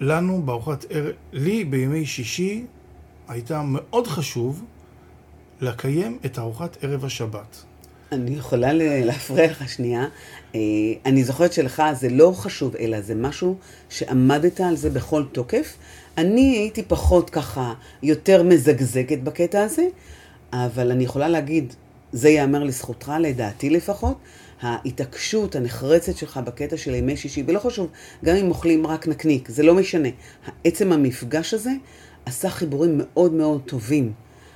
שלנו 0.00 0.42
בארוחת 0.42 0.84
ערב, 0.90 1.14
לי 1.32 1.64
בימי 1.64 2.06
שישי 2.06 2.66
הייתה 3.28 3.62
מאוד 3.62 4.06
חשוב 4.06 4.64
לקיים 5.60 6.18
את 6.26 6.38
ארוחת 6.38 6.84
ערב 6.84 7.04
השבת. 7.04 7.64
אני 8.12 8.30
יכולה 8.30 8.72
להפריע 9.04 9.50
לך 9.50 9.68
שנייה. 9.68 10.06
אה, 10.54 10.60
אני 11.06 11.24
זוכרת 11.24 11.52
שלך 11.52 11.82
זה 11.92 12.08
לא 12.08 12.32
חשוב, 12.36 12.76
אלא 12.76 13.00
זה 13.00 13.14
משהו 13.14 13.56
שעמדת 13.88 14.60
על 14.60 14.76
זה 14.76 14.90
בכל 14.90 15.24
תוקף. 15.32 15.76
אני 16.18 16.56
הייתי 16.56 16.82
פחות 16.82 17.30
ככה, 17.30 17.74
יותר 18.02 18.42
מזגזגת 18.42 19.18
בקטע 19.18 19.62
הזה, 19.62 19.86
אבל 20.52 20.90
אני 20.90 21.04
יכולה 21.04 21.28
להגיד, 21.28 21.74
זה 22.12 22.28
ייאמר 22.28 22.64
לזכותך, 22.64 23.12
לדעתי 23.20 23.70
לפחות, 23.70 24.16
ההתעקשות 24.62 25.56
הנחרצת 25.56 26.16
שלך 26.16 26.40
בקטע 26.44 26.76
של 26.76 26.94
ימי 26.94 27.16
שישי, 27.16 27.44
ולא 27.46 27.58
חשוב, 27.58 27.90
גם 28.24 28.36
אם 28.36 28.48
אוכלים 28.48 28.86
רק 28.86 29.08
נקניק, 29.08 29.48
זה 29.48 29.62
לא 29.62 29.74
משנה. 29.74 30.08
עצם 30.64 30.92
המפגש 30.92 31.54
הזה 31.54 31.70
עשה 32.26 32.50
חיבורים 32.50 33.00
מאוד 33.02 33.32
מאוד 33.32 33.60
טובים. 33.66 34.12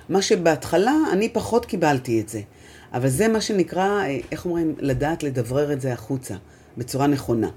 מה 0.08 0.22
שבהתחלה 0.22 0.94
אני 1.12 1.28
פחות 1.28 1.66
קיבלתי 1.66 2.20
את 2.20 2.28
זה. 2.28 2.40
אבל 2.92 3.08
זה 3.08 3.28
מה 3.28 3.40
שנקרא, 3.40 4.02
אה, 4.02 4.18
איך 4.32 4.44
אומרים, 4.44 4.74
לדעת 4.78 5.22
לדברר 5.22 5.72
את 5.72 5.80
זה 5.80 5.92
החוצה, 5.92 6.34
בצורה 6.76 7.06
נכונה. 7.06 7.48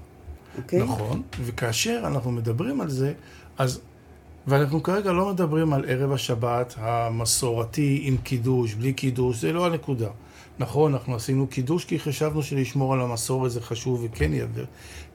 אוקיי? 0.58 0.82
נכון, 0.82 1.22
וכאשר 1.44 2.02
אנחנו 2.06 2.32
מדברים 2.32 2.80
על 2.80 2.90
זה, 2.90 3.12
אז, 3.58 3.80
ואנחנו 4.46 4.82
כרגע 4.82 5.12
לא 5.12 5.28
מדברים 5.28 5.72
על 5.72 5.84
ערב 5.88 6.12
השבת 6.12 6.74
המסורתי 6.78 8.00
עם 8.02 8.16
קידוש, 8.16 8.74
בלי 8.74 8.92
קידוש, 8.92 9.40
זה 9.40 9.52
לא 9.52 9.66
הנקודה. 9.66 10.08
נכון, 10.58 10.92
אנחנו 10.92 11.14
עשינו 11.14 11.46
קידוש 11.46 11.84
כי 11.84 11.98
חשבנו 11.98 12.42
שלשמור 12.42 12.94
על 12.94 13.00
המסורת 13.00 13.50
זה 13.50 13.60
חשוב 13.60 14.04
וכן 14.04 14.32
יעבר, 14.32 14.64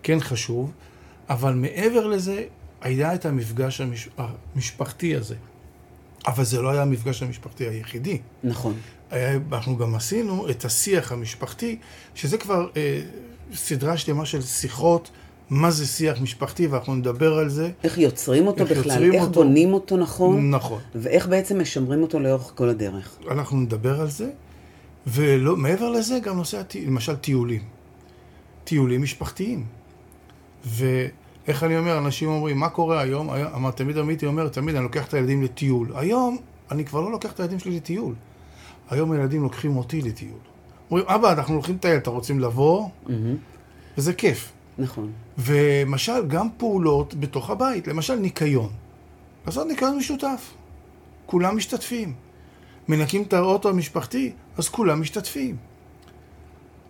כן 0.04 0.20
חשוב, 0.20 0.72
אבל 1.30 1.54
מעבר 1.54 2.08
לזה, 2.08 2.44
היה 2.82 3.15
את 3.15 3.25
המפגש 3.25 3.82
המש... 3.82 4.10
המשפחתי 4.18 5.15
הזה. 5.15 5.36
אבל 6.27 6.44
זה 6.44 6.62
לא 6.62 6.70
היה 6.70 6.82
המפגש 6.82 7.24
המשפחתי 7.24 7.67
היחידי. 7.67 8.17
נכון. 8.44 8.74
היה, 9.12 9.39
אנחנו 9.51 9.77
גם 9.77 9.96
עשינו 9.96 10.50
את 10.50 10.65
השיח 10.65 11.12
המשפחתי, 11.12 11.77
שזה 12.15 12.38
כבר 12.38 12.67
אה, 12.77 13.01
סדרה 13.53 13.98
שלמה 13.98 14.25
של 14.25 14.41
שיחות, 14.41 15.12
מה 15.50 15.72
זה 15.72 15.88
שיח 15.88 16.22
משפחתי, 16.22 16.67
ואנחנו 16.67 16.96
נדבר 16.96 17.34
על 17.34 17.50
זה. 17.50 17.72
איך 17.84 17.98
יוצרים 17.98 18.48
אותו 18.48 18.63
איך 18.63 18.71
בכלל, 18.71 18.91
יוצרים 18.91 19.13
איך 19.13 19.23
אותו, 19.23 19.43
בונים 19.43 19.73
אותו 19.73 19.97
נכון. 19.97 20.52
נכון. 20.52 20.82
ואיך 20.95 21.28
בעצם 21.28 21.62
משמרים 21.62 22.02
אותו 22.02 22.19
לאורך 22.19 22.52
כל 22.56 22.69
הדרך. 22.69 23.17
אנחנו 23.32 23.58
נדבר 23.58 24.02
על 24.02 24.10
זה, 24.10 24.30
ומעבר 25.08 25.89
לזה 25.89 26.19
גם 26.19 26.38
נושא, 26.38 26.62
למשל 26.86 27.15
טיולים. 27.15 27.62
טיולים 28.63 29.02
משפחתיים. 29.02 29.65
ואיך 31.47 31.63
אני 31.63 31.77
אומר, 31.77 31.97
אנשים 31.97 32.29
אומרים, 32.29 32.58
מה 32.58 32.69
קורה 32.69 33.01
היום? 33.01 33.29
היום 33.29 33.71
תמיד 33.71 33.97
עמיתי 33.97 34.25
אומר, 34.25 34.47
תמיד 34.47 34.75
אני 34.75 34.84
לוקח 34.84 35.08
את 35.08 35.13
הילדים 35.13 35.43
לטיול. 35.43 35.91
היום 35.95 36.38
אני 36.71 36.86
כבר 36.86 37.01
לא 37.01 37.12
לוקח 37.12 37.31
את 37.31 37.39
הילדים 37.39 37.60
שלי 37.60 37.75
לטיול. 37.75 38.13
היום 38.89 39.12
הילדים 39.12 39.43
לוקחים 39.43 39.77
אותי 39.77 40.01
לטיול. 40.01 40.39
אומרים, 40.91 41.05
אבא, 41.08 41.31
אנחנו 41.31 41.53
הולכים 41.53 41.75
לטייל, 41.75 41.97
אתה 41.97 42.10
רוצים 42.10 42.39
לבוא? 42.39 42.88
Mm-hmm. 42.88 43.12
וזה 43.97 44.13
כיף. 44.13 44.51
נכון. 44.77 45.12
ומשל, 45.38 46.27
גם 46.27 46.47
פעולות 46.58 47.15
בתוך 47.15 47.49
הבית, 47.49 47.88
למשל 47.88 48.15
ניקיון. 48.15 48.69
לעשות 49.45 49.67
ניקיון 49.67 49.97
משותף. 49.97 50.53
כולם 51.25 51.58
משתתפים. 51.58 52.13
מנקים 52.88 53.21
את 53.21 53.34
האוטו 53.34 53.69
המשפחתי, 53.69 54.31
אז 54.58 54.69
כולם 54.69 55.01
משתתפים. 55.01 55.55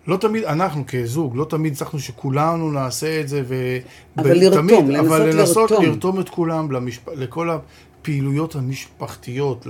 לא 0.06 0.16
תמיד, 0.16 0.44
אנחנו 0.44 0.84
כזוג, 0.86 1.36
לא 1.36 1.44
תמיד 1.44 1.72
הצלחנו 1.72 1.98
שכולנו 1.98 2.70
נעשה 2.70 3.20
את 3.20 3.28
זה, 3.28 3.42
ו... 3.46 3.78
אבל 4.18 4.32
לרתום, 4.32 4.68
תמיד, 4.68 4.88
לנסות 4.88 5.06
אבל 5.06 5.32
לנסות 5.32 5.70
לרתום. 5.70 5.86
לרתום 5.86 6.20
את 6.20 6.28
כולם 6.28 6.72
למשפ... 6.72 7.08
לכל 7.08 7.50
הפעילויות 7.50 8.54
המשפחתיות, 8.54 9.66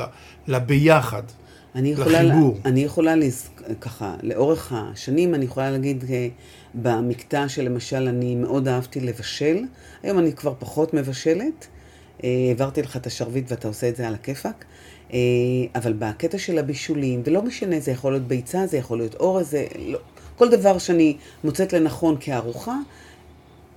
לביחד. 0.47 1.23
אני 1.75 1.89
יכולה, 1.89 2.23
לחיבור. 2.23 2.59
אני 2.65 2.81
יכולה, 2.81 3.17
לז... 3.17 3.49
ככה, 3.81 4.15
לאורך 4.23 4.73
השנים, 4.77 5.35
אני 5.35 5.45
יכולה 5.45 5.71
להגיד, 5.71 6.05
אה, 6.11 6.29
במקטע 6.75 7.49
שלמשל 7.49 8.09
אני 8.09 8.35
מאוד 8.35 8.69
אהבתי 8.69 9.01
לבשל, 9.01 9.65
היום 10.03 10.19
אני 10.19 10.33
כבר 10.33 10.55
פחות 10.59 10.95
מבשלת, 10.95 11.67
אה, 12.25 12.29
העברתי 12.49 12.83
לך 12.83 12.97
את 12.97 13.07
השרביט 13.07 13.51
ואתה 13.51 13.69
עושה 13.69 13.89
את 13.89 13.97
זה 13.97 14.09
על 14.09 14.15
הכיפאק, 14.15 14.65
אה, 15.13 15.19
אבל 15.75 15.93
בקטע 15.93 16.39
של 16.39 16.59
הבישולים, 16.59 17.23
ולא 17.25 17.43
משנה, 17.43 17.81
זה 17.81 17.91
יכול 17.91 18.13
להיות 18.13 18.29
ביצה, 18.29 18.67
זה 18.67 18.77
יכול 18.77 18.99
להיות 18.99 19.15
אורז, 19.15 19.51
זה 19.51 19.67
לא, 19.79 19.99
כל 20.37 20.49
דבר 20.49 20.79
שאני 20.79 21.17
מוצאת 21.45 21.73
לנכון 21.73 22.17
כארוחה, 22.21 22.77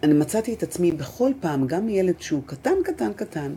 אני 0.04 0.14
מצאתי 0.14 0.54
את 0.54 0.64
עצמי 0.64 0.92
בכל 0.92 1.32
פעם, 1.40 1.68
גם 1.68 1.90
ילד 1.90 2.22
שהוא 2.22 2.42
קטן, 2.46 2.74
קטן, 2.84 3.14
קטן, 3.14 3.54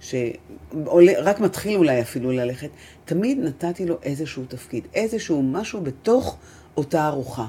שרק 0.00 1.40
מתחיל 1.40 1.76
אולי 1.76 2.00
אפילו 2.00 2.32
ללכת, 2.32 2.68
תמיד 3.04 3.38
נתתי 3.38 3.86
לו 3.86 3.98
איזשהו 4.02 4.44
תפקיד, 4.48 4.84
איזשהו 4.94 5.42
משהו 5.42 5.80
בתוך 5.80 6.36
אותה 6.76 7.06
ארוחה. 7.06 7.46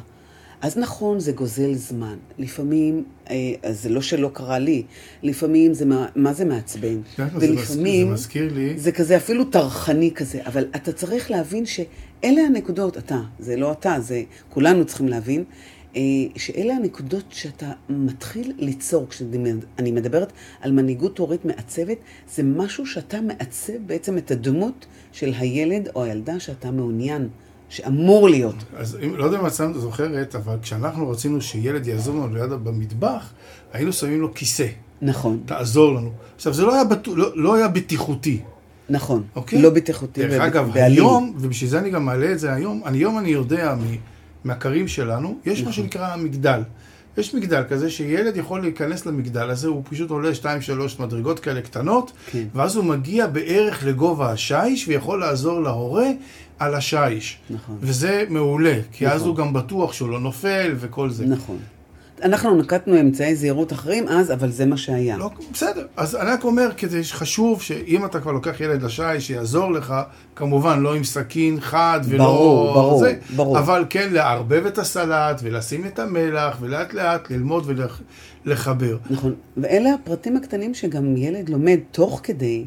אז 0.61 0.77
נכון, 0.77 1.19
זה 1.19 1.31
גוזל 1.31 1.73
זמן. 1.73 2.15
לפעמים, 2.37 3.03
אה, 3.29 3.35
זה 3.71 3.89
לא 3.89 4.01
שלא 4.01 4.29
קרה 4.33 4.59
לי, 4.59 4.83
לפעמים 5.23 5.73
זה, 5.73 5.85
מה, 5.85 6.07
מה 6.15 6.33
זה 6.33 6.45
מעצבן. 6.45 6.97
ולפעמים, 7.19 8.07
זה 8.07 8.13
מזכיר 8.13 8.53
לי... 8.53 8.79
זה 8.79 8.91
כזה 8.91 9.17
אפילו 9.17 9.45
טרחני 9.45 10.11
כזה, 10.15 10.39
אבל 10.45 10.65
אתה 10.75 10.91
צריך 10.91 11.31
להבין 11.31 11.65
שאלה 11.65 12.41
הנקודות, 12.41 12.97
אתה, 12.97 13.19
זה 13.39 13.55
לא 13.55 13.71
אתה, 13.71 13.95
זה 13.99 14.23
כולנו 14.49 14.85
צריכים 14.85 15.07
להבין, 15.07 15.43
אה, 15.95 16.01
שאלה 16.35 16.73
הנקודות 16.73 17.25
שאתה 17.29 17.71
מתחיל 17.89 18.53
ליצור, 18.57 19.07
כשאני 19.09 19.91
מדברת 19.91 20.31
על 20.61 20.71
מנהיגות 20.71 21.17
הורית 21.17 21.45
מעצבת, 21.45 21.97
זה 22.35 22.43
משהו 22.43 22.85
שאתה 22.85 23.21
מעצב 23.21 23.73
בעצם 23.85 24.17
את 24.17 24.31
הדמות 24.31 24.85
של 25.11 25.33
הילד 25.37 25.89
או 25.95 26.03
הילדה 26.03 26.39
שאתה 26.39 26.71
מעוניין. 26.71 27.27
שאמור 27.69 28.29
להיות. 28.29 28.55
אז 28.77 28.97
אם, 29.05 29.15
לא 29.15 29.23
יודע 29.23 29.39
אם 29.39 29.45
את 29.45 29.51
זוכרת, 29.75 30.35
אבל 30.35 30.55
כשאנחנו 30.61 31.09
רצינו 31.09 31.41
שילד 31.41 31.87
יעזור 31.87 32.15
לנו 32.15 32.35
ליד 32.35 32.49
במטבח, 32.49 33.33
היינו 33.73 33.93
שמים 33.93 34.21
לו 34.21 34.33
כיסא. 34.33 34.67
נכון. 35.01 35.39
תעזור 35.45 35.93
לנו. 35.93 36.11
עכשיו, 36.35 36.53
זה 36.53 36.63
לא 36.63 36.73
היה, 36.73 36.83
בטו, 36.83 37.15
לא, 37.15 37.31
לא 37.35 37.55
היה 37.55 37.67
בטיחותי. 37.67 38.41
נכון. 38.89 39.23
אוקיי? 39.35 39.61
לא 39.61 39.69
בטיחותי. 39.69 40.27
דרך 40.27 40.41
אגב, 40.41 40.71
היום, 40.73 41.33
ובשביל 41.37 41.69
זה 41.69 41.79
אני 41.79 41.89
גם 41.89 42.05
מעלה 42.05 42.31
את 42.31 42.39
זה 42.39 42.53
היום, 42.53 42.81
היום 42.85 43.19
אני 43.19 43.29
יודע 43.29 43.75
מהכרים 44.43 44.87
שלנו, 44.87 45.37
יש 45.45 45.59
נכון. 45.59 45.65
מה 45.65 45.73
שנקרא 45.73 46.15
מגדל. 46.15 46.61
יש 47.17 47.33
מגדל 47.33 47.63
כזה 47.69 47.89
שילד 47.89 48.37
יכול 48.37 48.61
להיכנס 48.61 49.05
למגדל 49.05 49.49
הזה, 49.49 49.67
הוא 49.67 49.83
פשוט 49.89 50.09
עולה 50.09 50.29
2-3 50.41 50.45
מדרגות 50.99 51.39
כאלה 51.39 51.61
קטנות, 51.61 52.11
כן. 52.31 52.43
ואז 52.55 52.75
הוא 52.75 52.85
מגיע 52.85 53.27
בערך 53.27 53.83
לגובה 53.85 54.31
השיש 54.31 54.87
ויכול 54.87 55.19
לעזור 55.19 55.61
להורה 55.61 56.07
על 56.59 56.75
השיש. 56.75 57.37
נכון. 57.49 57.77
וזה 57.81 58.23
מעולה, 58.29 58.79
כי 58.91 59.05
נכון. 59.05 59.15
אז 59.15 59.25
הוא 59.25 59.35
גם 59.35 59.53
בטוח 59.53 59.93
שהוא 59.93 60.09
לא 60.09 60.19
נופל 60.19 60.73
וכל 60.77 61.09
זה. 61.09 61.25
נכון. 61.25 61.57
אנחנו 62.23 62.55
נקטנו 62.55 62.99
אמצעי 62.99 63.35
זהירות 63.35 63.73
אחרים 63.73 64.07
אז, 64.07 64.31
אבל 64.31 64.51
זה 64.51 64.65
מה 64.65 64.77
שהיה. 64.77 65.17
לא, 65.17 65.29
בסדר. 65.53 65.85
אז 65.97 66.15
אני 66.15 66.29
רק 66.29 66.43
אומר, 66.43 66.69
כדי 66.77 67.03
שחשוב 67.03 67.61
שאם 67.61 68.05
אתה 68.05 68.19
כבר 68.19 68.31
לוקח 68.31 68.61
ילד 68.61 68.83
לשי, 68.83 69.19
שיעזור 69.19 69.71
לך, 69.71 69.93
כמובן 70.35 70.79
לא 70.79 70.95
עם 70.95 71.03
סכין 71.03 71.59
חד 71.59 71.99
ולא... 72.03 72.23
ברור, 72.23 72.73
ברור, 72.73 72.99
זה, 72.99 73.15
ברור. 73.35 73.59
אבל 73.59 73.85
כן 73.89 74.09
לערבב 74.11 74.65
את 74.65 74.77
הסלט 74.77 75.41
ולשים 75.43 75.85
את 75.85 75.99
המלח, 75.99 76.57
ולאט 76.61 76.93
לאט 76.93 77.31
ללמוד 77.31 77.79
ולחבר. 78.45 78.97
נכון, 79.09 79.33
ואלה 79.57 79.93
הפרטים 79.93 80.37
הקטנים 80.37 80.73
שגם 80.73 81.17
ילד 81.17 81.49
לומד 81.49 81.79
תוך 81.91 82.19
כדי, 82.23 82.65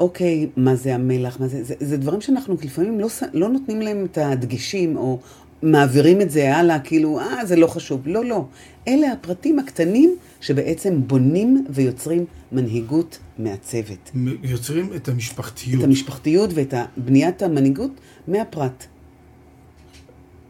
אוקיי, 0.00 0.48
מה 0.56 0.74
זה 0.74 0.94
המלח, 0.94 1.40
מה 1.40 1.48
זה, 1.48 1.64
זה, 1.64 1.74
זה 1.80 1.96
דברים 1.96 2.20
שאנחנו 2.20 2.56
לפעמים 2.64 3.00
לא, 3.00 3.08
לא 3.32 3.48
נותנים 3.48 3.80
להם 3.80 4.04
את 4.04 4.18
הדגשים, 4.18 4.96
או 4.96 5.18
מעבירים 5.62 6.20
את 6.20 6.30
זה 6.30 6.56
הלאה, 6.56 6.80
כאילו, 6.80 7.20
אה, 7.20 7.46
זה 7.46 7.56
לא 7.56 7.66
חשוב. 7.66 8.08
לא, 8.08 8.24
לא. 8.24 8.44
אלה 8.88 9.12
הפרטים 9.12 9.58
הקטנים 9.58 10.16
שבעצם 10.40 11.00
בונים 11.06 11.66
ויוצרים 11.70 12.24
מנהיגות 12.52 13.18
מעצבת. 13.38 14.10
יוצרים 14.42 14.92
את 14.96 15.08
המשפחתיות. 15.08 15.80
את 15.80 15.84
המשפחתיות 15.84 16.50
ואת 16.54 16.74
בניית 16.96 17.42
המנהיגות 17.42 17.90
מהפרט. 18.28 18.86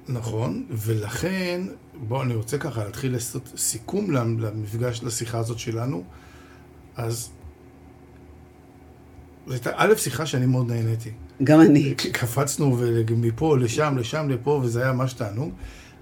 נכון, 0.09 0.65
ולכן, 0.71 1.61
בואו, 1.95 2.23
אני 2.23 2.35
רוצה 2.35 2.59
ככה 2.59 2.85
להתחיל 2.85 3.13
לעשות 3.13 3.53
סיכום 3.57 4.11
למפגש, 4.11 5.03
לשיחה 5.03 5.39
הזאת 5.39 5.59
שלנו. 5.59 6.03
אז, 6.97 7.31
זו 9.47 9.53
הייתה 9.53 9.71
א', 9.77 9.95
שיחה 9.97 10.27
שאני 10.27 10.47
מאוד 10.47 10.73
נהניתי. 10.73 11.11
גם 11.45 11.61
אני. 11.61 11.95
קפצנו 11.95 12.79
מפה 13.17 13.59
לשם, 13.59 13.99
לשם, 13.99 14.29
לפה, 14.29 14.61
וזה 14.65 14.83
היה 14.83 14.93
ממש 14.93 15.13
תענוג. 15.13 15.53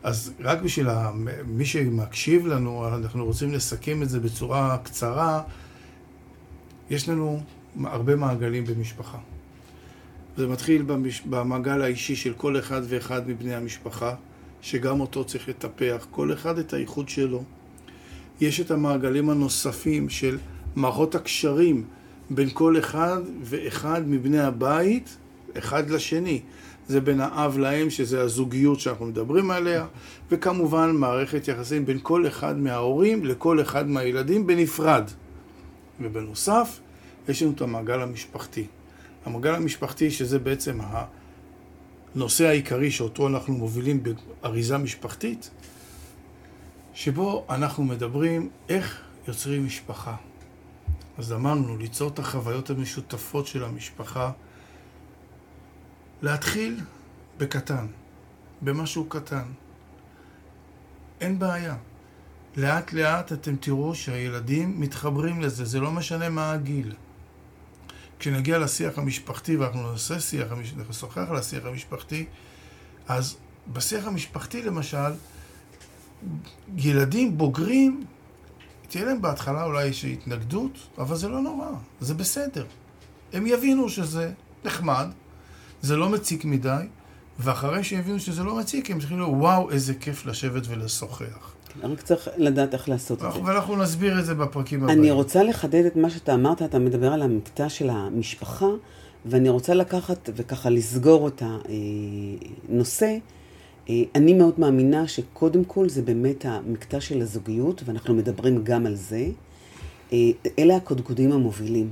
אז 0.02 0.32
רק 0.40 0.62
בשביל 0.62 0.86
מי 1.46 1.64
שמקשיב 1.64 2.46
לנו, 2.46 2.88
אנחנו 2.88 3.24
רוצים 3.24 3.52
לסכם 3.52 4.02
את 4.02 4.08
זה 4.08 4.20
בצורה 4.20 4.78
קצרה. 4.82 5.42
יש 6.90 7.08
לנו 7.08 7.40
הרבה 7.84 8.16
מעגלים 8.16 8.64
במשפחה. 8.64 9.18
זה 10.36 10.46
מתחיל 10.46 10.82
במש... 10.82 11.20
במעגל 11.20 11.82
האישי 11.82 12.16
של 12.16 12.32
כל 12.36 12.58
אחד 12.58 12.82
ואחד 12.88 13.28
מבני 13.28 13.54
המשפחה, 13.54 14.14
שגם 14.60 15.00
אותו 15.00 15.24
צריך 15.24 15.48
לטפח, 15.48 16.06
כל 16.10 16.32
אחד 16.32 16.58
את 16.58 16.72
הייחוד 16.72 17.08
שלו. 17.08 17.44
יש 18.40 18.60
את 18.60 18.70
המעגלים 18.70 19.30
הנוספים 19.30 20.08
של 20.08 20.38
מערכות 20.76 21.14
הקשרים 21.14 21.84
בין 22.30 22.48
כל 22.52 22.78
אחד 22.78 23.20
ואחד 23.42 24.02
מבני 24.08 24.40
הבית, 24.40 25.16
אחד 25.58 25.90
לשני. 25.90 26.40
זה 26.88 27.00
בין 27.00 27.20
האב 27.20 27.58
לאם, 27.58 27.90
שזה 27.90 28.20
הזוגיות 28.20 28.80
שאנחנו 28.80 29.06
מדברים 29.06 29.50
עליה, 29.50 29.86
וכמובן 30.30 30.90
מערכת 30.90 31.48
יחסים 31.48 31.86
בין 31.86 31.98
כל 32.02 32.26
אחד 32.26 32.58
מההורים 32.58 33.24
לכל 33.24 33.60
אחד 33.60 33.88
מהילדים 33.88 34.46
בנפרד. 34.46 35.10
ובנוסף, 36.00 36.80
יש 37.28 37.42
לנו 37.42 37.52
את 37.52 37.60
המעגל 37.60 38.00
המשפחתי. 38.02 38.66
המעגל 39.24 39.54
המשפחתי, 39.54 40.10
שזה 40.10 40.38
בעצם 40.38 40.78
הנושא 42.14 42.46
העיקרי 42.46 42.90
שאותו 42.90 43.28
אנחנו 43.28 43.54
מובילים 43.54 44.02
באריזה 44.02 44.78
משפחתית, 44.78 45.50
שבו 46.94 47.46
אנחנו 47.50 47.84
מדברים 47.84 48.48
איך 48.68 49.00
יוצרים 49.28 49.66
משפחה. 49.66 50.16
אז 51.18 51.32
אמרנו, 51.32 51.76
ליצור 51.76 52.08
את 52.08 52.18
החוויות 52.18 52.70
המשותפות 52.70 53.46
של 53.46 53.64
המשפחה, 53.64 54.30
להתחיל 56.22 56.80
בקטן, 57.38 57.86
במשהו 58.62 59.04
קטן. 59.04 59.44
אין 61.20 61.38
בעיה. 61.38 61.76
לאט 62.56 62.92
לאט 62.92 63.32
אתם 63.32 63.56
תראו 63.56 63.94
שהילדים 63.94 64.80
מתחברים 64.80 65.40
לזה, 65.40 65.64
זה 65.64 65.80
לא 65.80 65.92
משנה 65.92 66.28
מה 66.28 66.52
הגיל. 66.52 66.94
כשנגיע 68.18 68.58
לשיח 68.58 68.98
המשפחתי, 68.98 69.56
ואנחנו 69.56 69.92
נעשה 69.92 70.20
שיח, 70.20 70.48
נשוחח 70.90 71.26
על 71.30 71.36
השיח 71.36 71.64
המשפחתי, 71.64 72.26
אז 73.08 73.36
בשיח 73.72 74.06
המשפחתי 74.06 74.62
למשל, 74.62 75.12
ילדים 76.76 77.38
בוגרים, 77.38 78.04
תהיה 78.88 79.04
להם 79.04 79.22
בהתחלה 79.22 79.64
אולי 79.64 79.84
איזושהי 79.84 80.12
התנגדות, 80.12 80.78
אבל 80.98 81.16
זה 81.16 81.28
לא 81.28 81.40
נורא, 81.40 81.68
זה 82.00 82.14
בסדר. 82.14 82.66
הם 83.32 83.46
יבינו 83.46 83.88
שזה 83.88 84.32
נחמד, 84.64 85.08
זה 85.82 85.96
לא 85.96 86.08
מציק 86.08 86.44
מדי, 86.44 86.82
ואחרי 87.38 87.84
שיבינו 87.84 88.20
שזה 88.20 88.42
לא 88.42 88.56
מציק, 88.56 88.90
הם 88.90 88.98
לומר, 89.10 89.30
וואו, 89.30 89.70
איזה 89.70 89.94
כיף 89.94 90.26
לשבת 90.26 90.62
ולשוחח. 90.68 91.52
רק 91.82 92.02
צריך 92.02 92.28
לדעת 92.36 92.74
איך 92.74 92.88
לעשות 92.88 93.24
את 93.24 93.32
זה. 93.32 93.40
ואנחנו 93.44 93.76
נסביר 93.76 94.18
את 94.20 94.24
זה 94.24 94.34
בפרקים 94.34 94.84
הבאים. 94.84 94.98
אני 94.98 95.10
רוצה 95.10 95.42
לחדד 95.42 95.84
את 95.84 95.96
מה 95.96 96.10
שאתה 96.10 96.34
אמרת, 96.34 96.62
אתה 96.62 96.78
מדבר 96.78 97.12
על 97.12 97.22
המקטע 97.22 97.68
של 97.68 97.90
המשפחה, 97.90 98.68
ואני 99.26 99.48
רוצה 99.48 99.74
לקחת 99.74 100.30
וככה 100.36 100.70
לסגור 100.70 101.28
את 101.28 101.42
הנושא. 102.68 103.16
אני 104.14 104.34
מאוד 104.34 104.60
מאמינה 104.60 105.08
שקודם 105.08 105.64
כל 105.64 105.88
זה 105.88 106.02
באמת 106.02 106.44
המקטע 106.44 107.00
של 107.00 107.20
הזוגיות, 107.20 107.82
ואנחנו 107.84 108.14
מדברים 108.14 108.64
גם 108.64 108.86
על 108.86 108.94
זה. 108.94 109.26
אלה 110.58 110.76
הקודקודים 110.76 111.32
המובילים. 111.32 111.90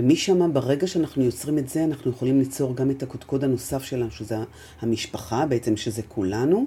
ומשם, 0.00 0.52
ברגע 0.52 0.86
שאנחנו 0.86 1.24
יוצרים 1.24 1.58
את 1.58 1.68
זה, 1.68 1.84
אנחנו 1.84 2.10
יכולים 2.10 2.38
ליצור 2.38 2.76
גם 2.76 2.90
את 2.90 3.02
הקודקוד 3.02 3.44
הנוסף 3.44 3.82
שלנו, 3.82 4.10
שזה 4.10 4.36
המשפחה, 4.80 5.46
בעצם 5.46 5.76
שזה 5.76 6.02
כולנו. 6.08 6.66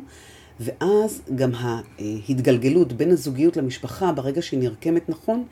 ואז 0.59 1.21
גם 1.35 1.51
ההתגלגלות 1.55 2.93
בין 2.93 3.11
הזוגיות 3.11 3.57
למשפחה, 3.57 4.11
ברגע 4.11 4.41
שהיא 4.41 4.59
נרקמת 4.59 5.09
נכון, 5.09 5.43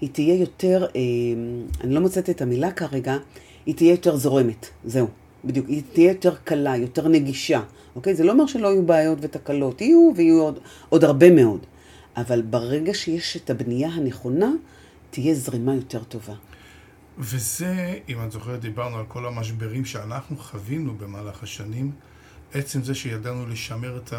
היא 0.00 0.08
תהיה 0.12 0.34
יותר, 0.34 0.86
אני 1.80 1.94
לא 1.94 2.00
מוצאת 2.00 2.30
את 2.30 2.42
המילה 2.42 2.70
כרגע, 2.72 3.16
היא 3.66 3.74
תהיה 3.74 3.90
יותר 3.90 4.16
זורמת, 4.16 4.66
זהו, 4.84 5.06
בדיוק, 5.44 5.68
היא 5.68 5.82
תהיה 5.92 6.12
יותר 6.12 6.34
קלה, 6.44 6.76
יותר 6.76 7.08
נגישה, 7.08 7.60
אוקיי? 7.96 8.14
זה 8.14 8.24
לא 8.24 8.32
אומר 8.32 8.46
שלא 8.46 8.68
יהיו 8.68 8.82
בעיות 8.82 9.18
ותקלות, 9.20 9.80
יהיו 9.80 10.12
ויהיו 10.16 10.42
עוד, 10.42 10.58
עוד 10.88 11.04
הרבה 11.04 11.30
מאוד, 11.30 11.66
אבל 12.16 12.42
ברגע 12.42 12.94
שיש 12.94 13.36
את 13.36 13.50
הבנייה 13.50 13.88
הנכונה, 13.88 14.52
תהיה 15.10 15.34
זרימה 15.34 15.74
יותר 15.74 16.02
טובה. 16.04 16.34
וזה, 17.18 17.98
אם 18.08 18.24
את 18.24 18.32
זוכרת, 18.32 18.60
דיברנו 18.60 18.96
על 18.98 19.04
כל 19.08 19.26
המשברים 19.26 19.84
שאנחנו 19.84 20.36
חווינו 20.36 20.94
במהלך 20.94 21.42
השנים, 21.42 21.92
עצם 22.54 22.82
זה 22.82 22.94
שידענו 22.94 23.46
לשמר 23.46 23.96
את 23.96 24.12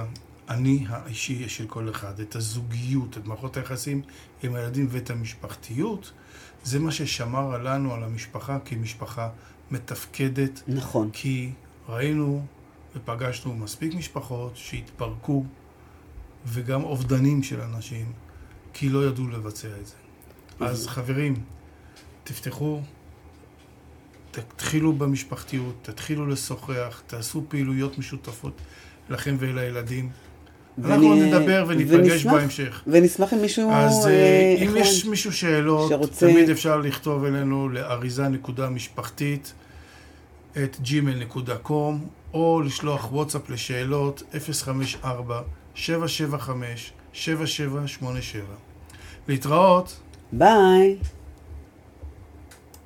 האני 0.48 0.86
האישי 0.90 1.50
של 1.50 1.68
כל 1.68 1.90
אחד, 1.90 2.20
את 2.20 2.36
הזוגיות, 2.36 3.18
את 3.18 3.26
מערכות 3.26 3.58
היחסים 3.58 4.02
עם 4.44 4.56
הילדים 4.56 4.88
ואת 4.90 5.10
המשפחתיות, 5.10 6.12
זה 6.64 6.80
מה 6.80 6.92
ששמר 6.92 7.56
עלינו, 7.56 7.94
על 7.94 8.04
המשפחה, 8.04 8.60
כמשפחה 8.66 9.30
מתפקדת. 9.72 10.62
נכון. 10.68 11.10
כי 11.14 11.52
ראינו 11.90 12.46
ופגשנו 12.96 13.56
מספיק 13.56 13.94
משפחות 13.94 14.52
שהתפרקו, 14.56 15.46
וגם 16.46 16.84
אובדנים 16.84 17.44
של 17.44 17.62
אנשים, 17.62 18.12
כי 18.74 18.90
לא 18.90 19.08
ידעו 19.08 19.28
לבצע 19.28 19.68
את 19.82 19.88
זה. 19.88 19.94
אז 20.60 20.88
חברים, 20.88 21.34
תפתחו, 22.24 22.80
תתחילו 24.32 24.94
במשפחתיות, 24.94 25.76
תתחילו 25.82 26.28
לשוחח, 26.28 27.02
תעשו 27.08 27.44
פעילויות 27.48 27.98
משותפות 27.98 28.54
לכם 29.10 29.36
ולילדים. 29.40 30.10
אנחנו 30.86 31.16
נדבר 31.16 31.66
וניפגש 31.68 32.12
ונשמח, 32.12 32.34
בהמשך. 32.34 32.84
ונשמח 32.88 33.34
אם 33.34 33.42
מישהו... 33.42 33.72
אז 33.72 34.08
אה, 34.08 34.56
אם 34.60 34.68
אחד 34.68 34.78
יש 34.78 35.06
מישהו 35.06 35.34
שאלות, 35.34 35.90
שרוצה- 35.90 36.28
תמיד 36.28 36.50
אפשר 36.50 36.78
לכתוב 36.78 37.24
אלינו 37.26 37.70
לאריזה 37.70 38.28
נקודה 38.28 38.70
משפחתית 38.70 39.54
את 40.64 40.78
gmail.com 40.84 41.72
או 42.34 42.62
לשלוח 42.66 43.12
וואטסאפ 43.12 43.50
לשאלות 43.50 44.24
054-775-7787. 45.74 47.18
להתראות. 49.28 50.00
ביי. 50.32 50.98